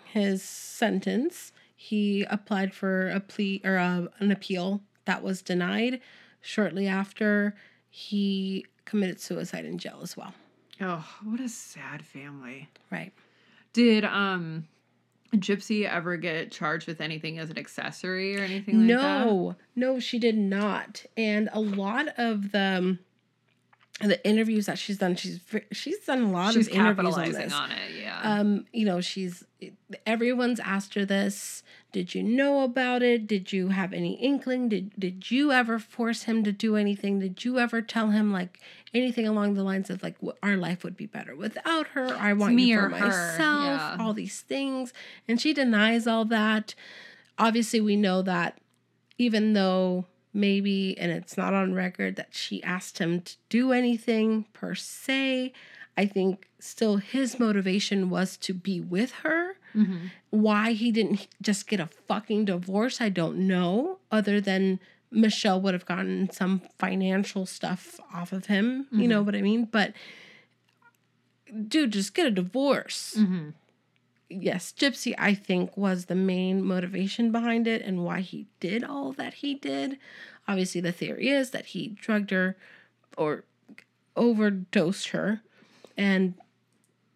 [0.05, 6.01] his sentence, he applied for a plea or a, an appeal that was denied.
[6.41, 7.55] Shortly after,
[7.89, 10.33] he committed suicide in jail as well.
[10.81, 12.69] Oh, what a sad family.
[12.91, 13.13] Right.
[13.73, 14.67] Did um
[15.33, 19.25] Gypsy ever get charged with anything as an accessory or anything like that?
[19.25, 21.05] no, no, she did not.
[21.17, 22.97] And a lot of the
[24.01, 25.39] the interviews that she's done, she's
[25.71, 27.53] she's done a lot She's of interviews on capitalizing this.
[27.53, 28.19] on, it, yeah.
[28.23, 29.43] um you know she's
[30.05, 31.63] everyone's asked her this.
[31.93, 33.25] Did you know about it?
[33.25, 34.67] Did you have any inkling?
[34.67, 37.19] Did did you ever force him to do anything?
[37.19, 38.59] Did you ever tell him like
[38.93, 42.07] anything along the lines of like "Wh- our life would be better without her.
[42.19, 43.97] I want me you for or myself yeah.
[43.99, 44.93] all these things.
[45.27, 46.75] And she denies all that.
[47.37, 48.59] Obviously we know that
[49.17, 50.05] even though
[50.35, 55.53] maybe and it's not on record that she asked him to do anything per se.
[55.97, 59.55] I think still his motivation was to be with her.
[59.73, 60.09] Mhm.
[60.29, 64.79] why he didn't just get a fucking divorce i don't know other than
[65.11, 69.65] michelle would have gotten some financial stuff off of him you know what i mean?
[69.65, 69.93] But
[71.67, 73.15] dude just get a divorce.
[73.17, 73.53] Mhm.
[74.29, 79.11] Yes, Gypsy, I think, was the main motivation behind it and why he did all
[79.13, 79.97] that he did.
[80.47, 82.57] Obviously, the theory is that he drugged her
[83.17, 83.43] or
[84.15, 85.41] overdosed her
[85.97, 86.33] and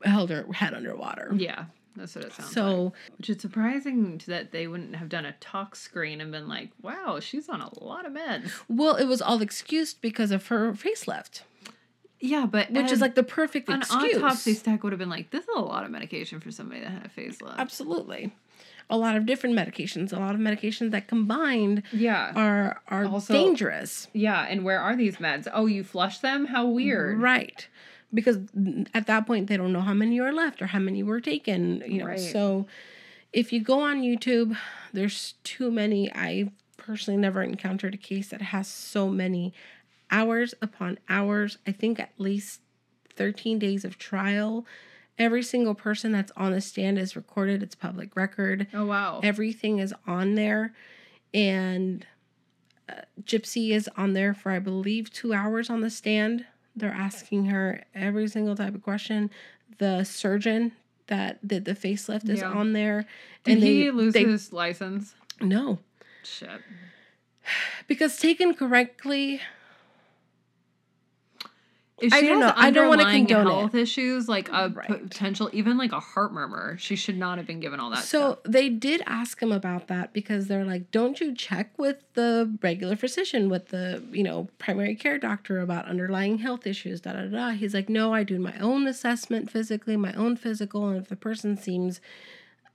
[0.03, 1.31] held her head underwater.
[1.35, 2.53] Yeah, that's what it sounds like.
[2.53, 6.69] So, Which is surprising that they wouldn't have done a tox screen and been like,
[6.81, 8.51] wow, she's on a lot of meds.
[8.67, 11.41] well, it was all excused because of her facelift,
[12.21, 14.17] Yeah, but which is um, like the perfect an excuse.
[14.17, 16.89] autopsy stack would have been like, this is a lot of medication for somebody that
[16.89, 17.57] had a facelift.
[17.57, 18.33] Absolutely.
[18.89, 22.31] A lot of different medications, a lot of medications that combined Yeah.
[22.35, 24.07] are are Also- dangerous.
[24.13, 25.47] yeah, and where are these meds?
[25.53, 26.47] Oh, you flush them?
[26.47, 27.19] How weird.
[27.19, 27.67] Right.
[28.13, 28.37] Because
[28.93, 31.83] at that point they don't know how many are left or how many were taken,
[31.87, 32.07] you know.
[32.07, 32.19] Right.
[32.19, 32.65] So
[33.31, 34.57] if you go on YouTube,
[34.91, 36.11] there's too many.
[36.13, 39.53] I personally never encountered a case that has so many
[40.11, 41.57] hours upon hours.
[41.67, 42.61] I think at least
[43.15, 44.65] 13 days of trial.
[45.17, 47.61] Every single person that's on the stand is recorded.
[47.61, 48.67] It's public record.
[48.73, 49.19] Oh, wow.
[49.21, 50.73] Everything is on there.
[51.33, 52.05] And
[52.87, 56.45] uh, Gypsy is on there for, I believe, two hours on the stand.
[56.75, 59.29] They're asking her every single type of question.
[59.77, 60.71] The surgeon
[61.07, 62.51] that did the facelift is Yeah.
[62.51, 63.05] on there.
[63.43, 65.15] Did and he they, lose they, his license?
[65.41, 65.79] No.
[66.23, 66.49] Shit.
[67.87, 69.41] Because taken correctly,
[72.01, 72.53] If I she don't has know.
[72.55, 73.55] I don't wanna underlying condone it.
[73.59, 74.87] health issues, like a Right.
[74.87, 78.33] potential, even like a heart murmur, she should not have been given all that so
[78.33, 78.39] stuff.
[78.45, 82.95] they did ask him about that because they're like, don't you check with the regular
[82.95, 87.49] physician, with the, you know, primary care doctor about underlying health issues, da da da.
[87.51, 90.87] He's like, no, I do my own assessment physically, my own physical.
[90.89, 91.99] And if the person seems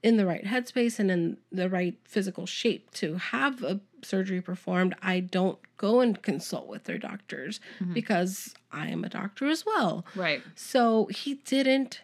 [0.03, 4.95] in the right headspace and in the right physical shape to have a surgery performed,
[5.01, 7.59] I don't go and consult with their doctors
[7.93, 10.05] because I am a doctor as well.
[10.15, 10.41] Right.
[10.55, 12.01] So he didn't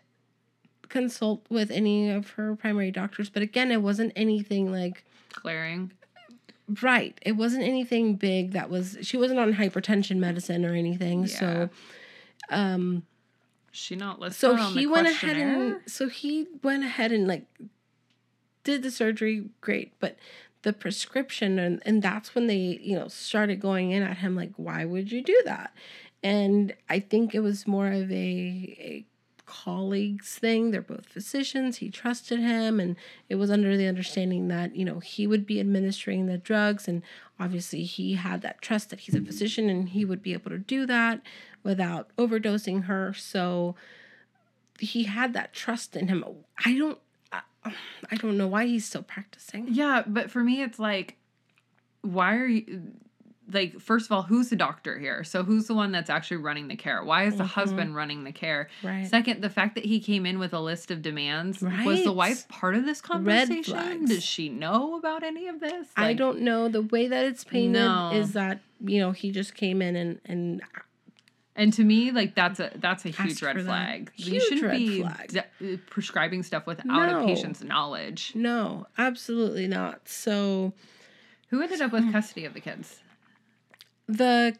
[0.89, 3.29] consult with any of her primary doctors.
[3.29, 5.93] But again, it wasn't anything like, Clearing.
[6.81, 7.17] right.
[7.21, 11.21] It wasn't anything big that was, she wasn't on hypertension medicine or anything.
[11.21, 11.27] Yeah.
[11.39, 11.69] So,
[12.49, 13.03] um,
[13.71, 17.25] She not listed so on he the went ahead and, so he went ahead and
[17.27, 17.45] like
[18.65, 19.45] did the surgery.
[19.61, 19.93] Great.
[20.01, 20.17] But
[20.63, 24.51] the prescription, and, and that's when they, you know, started going in at him like,
[24.57, 25.73] why would you do that?
[26.23, 29.05] And I think it was more of a, a
[29.51, 30.71] colleagues thing.
[30.71, 31.77] They're both physicians.
[31.77, 32.95] He trusted him, and
[33.27, 37.01] it was under the understanding that you know he would be administering the drugs, and
[37.39, 40.59] obviously he had that trust that he's a physician and he would be able to
[40.59, 41.21] do that
[41.63, 43.13] without overdosing her.
[43.13, 43.75] So
[44.79, 46.23] he had that trust in him.
[46.63, 46.99] I don't.
[47.63, 49.67] I, don't know why he's still practicing.
[49.69, 51.17] Yeah, but for me, it's like,
[52.01, 52.93] why are you
[53.51, 53.79] like?
[53.79, 55.23] First of all, who's the doctor here?
[55.23, 57.03] So who's the one that's actually running the care?
[57.03, 58.69] Why is the husband running the care?
[58.79, 58.87] Mm-hmm.
[58.87, 59.07] Right.
[59.07, 62.47] Second, the fact that he came in with a list of demands was the wife
[62.47, 64.05] part of this conversation?
[64.05, 65.87] Does she know about any of this?
[65.95, 66.67] I don't know.
[66.67, 68.11] The way that it's painted No.
[68.13, 70.61] is that you know he just came in and and
[71.55, 74.11] And to me, like that's a that's a huge Ask red flag.
[74.15, 75.27] you Huge shouldn't red be flag.
[75.59, 77.23] de- uh, prescribing stuff without No.
[77.23, 78.31] a patient's knowledge.
[78.35, 80.07] no, absolutely not.
[80.07, 80.73] So
[81.49, 82.99] Who ended up with custody of the kids?
[84.07, 84.55] the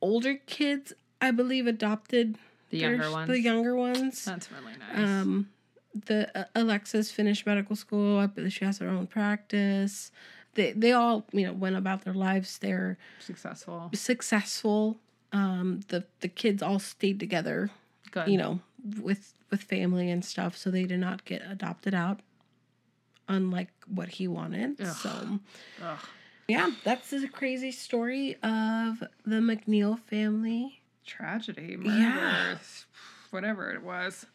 [0.00, 2.36] older kids, I believe, adopted
[2.70, 3.28] The younger ones.
[3.28, 4.24] The younger ones.
[4.24, 4.98] That's really nice.
[5.08, 5.48] Um,
[5.94, 8.18] the uh, Alexis finished medical school.
[8.18, 10.10] I believe she has her own practice.
[10.54, 12.58] They they all you know went about their lives.
[12.58, 13.90] They're Successful.
[13.94, 14.98] successful.
[15.32, 17.70] Um, the the kids all stayed together.
[18.10, 18.28] Good.
[18.28, 18.60] You know,
[19.00, 22.20] with with family and stuff, so they did not get adopted out,
[23.28, 24.80] unlike what he wanted.
[24.80, 24.86] Ugh.
[24.96, 25.38] So
[25.82, 25.98] Ugh.
[26.48, 30.80] yeah, that's the crazy story of the MacNeill family.
[31.04, 32.56] Tragedy, Yeah.
[33.30, 34.26] whatever it was.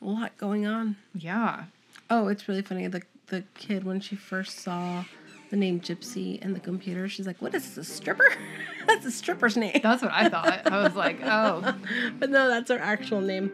[0.00, 0.96] A lot going on.
[1.14, 1.64] Yeah.
[2.08, 2.86] Oh, it's really funny.
[2.88, 5.04] The the kid when she first saw
[5.52, 8.26] the name Gypsy in the computer, she's like, "What is this, a stripper?
[8.88, 10.66] that's a stripper's name." That's what I thought.
[10.66, 11.74] I was like, oh,
[12.18, 13.52] but no, that's her actual name.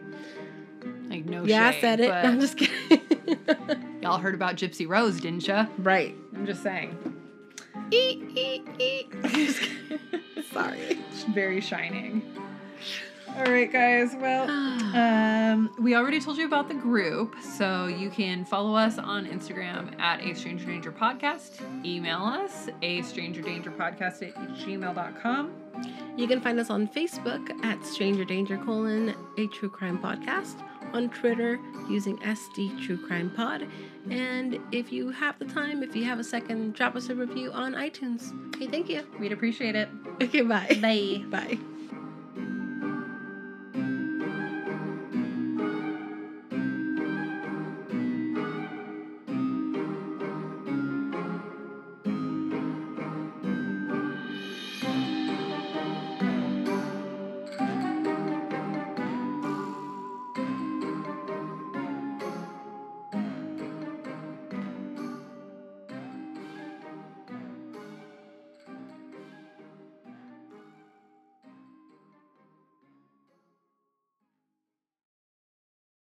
[1.09, 2.09] like no yeah, I said it.
[2.09, 3.01] I'm just kidding.
[4.01, 5.67] Y'all heard about Gypsy Rose, didn't ya?
[5.77, 6.15] right.
[6.33, 6.97] I'm just saying.
[7.91, 9.13] Eat, eat, eat.
[10.53, 10.79] Sorry.
[11.11, 12.21] It's very shining.
[13.37, 14.15] All right, guys.
[14.15, 14.49] Well,
[14.95, 19.97] um, we already told you about the group, so you can follow us on Instagram
[19.99, 21.61] at a stranger danger podcast.
[21.85, 25.51] Email us a stranger danger podcast at gmail.com.
[26.17, 30.61] You can find us on Facebook at Stranger Danger colon a true crime podcast,
[30.93, 31.59] on Twitter
[31.89, 33.67] using SD True Crime Pod,
[34.09, 37.51] and if you have the time, if you have a second, drop us a review
[37.51, 38.33] on iTunes.
[38.55, 39.05] Okay, thank you.
[39.19, 39.89] We'd appreciate it.
[40.21, 40.77] Okay, bye.
[40.81, 41.23] Bye.
[41.29, 41.78] Bye.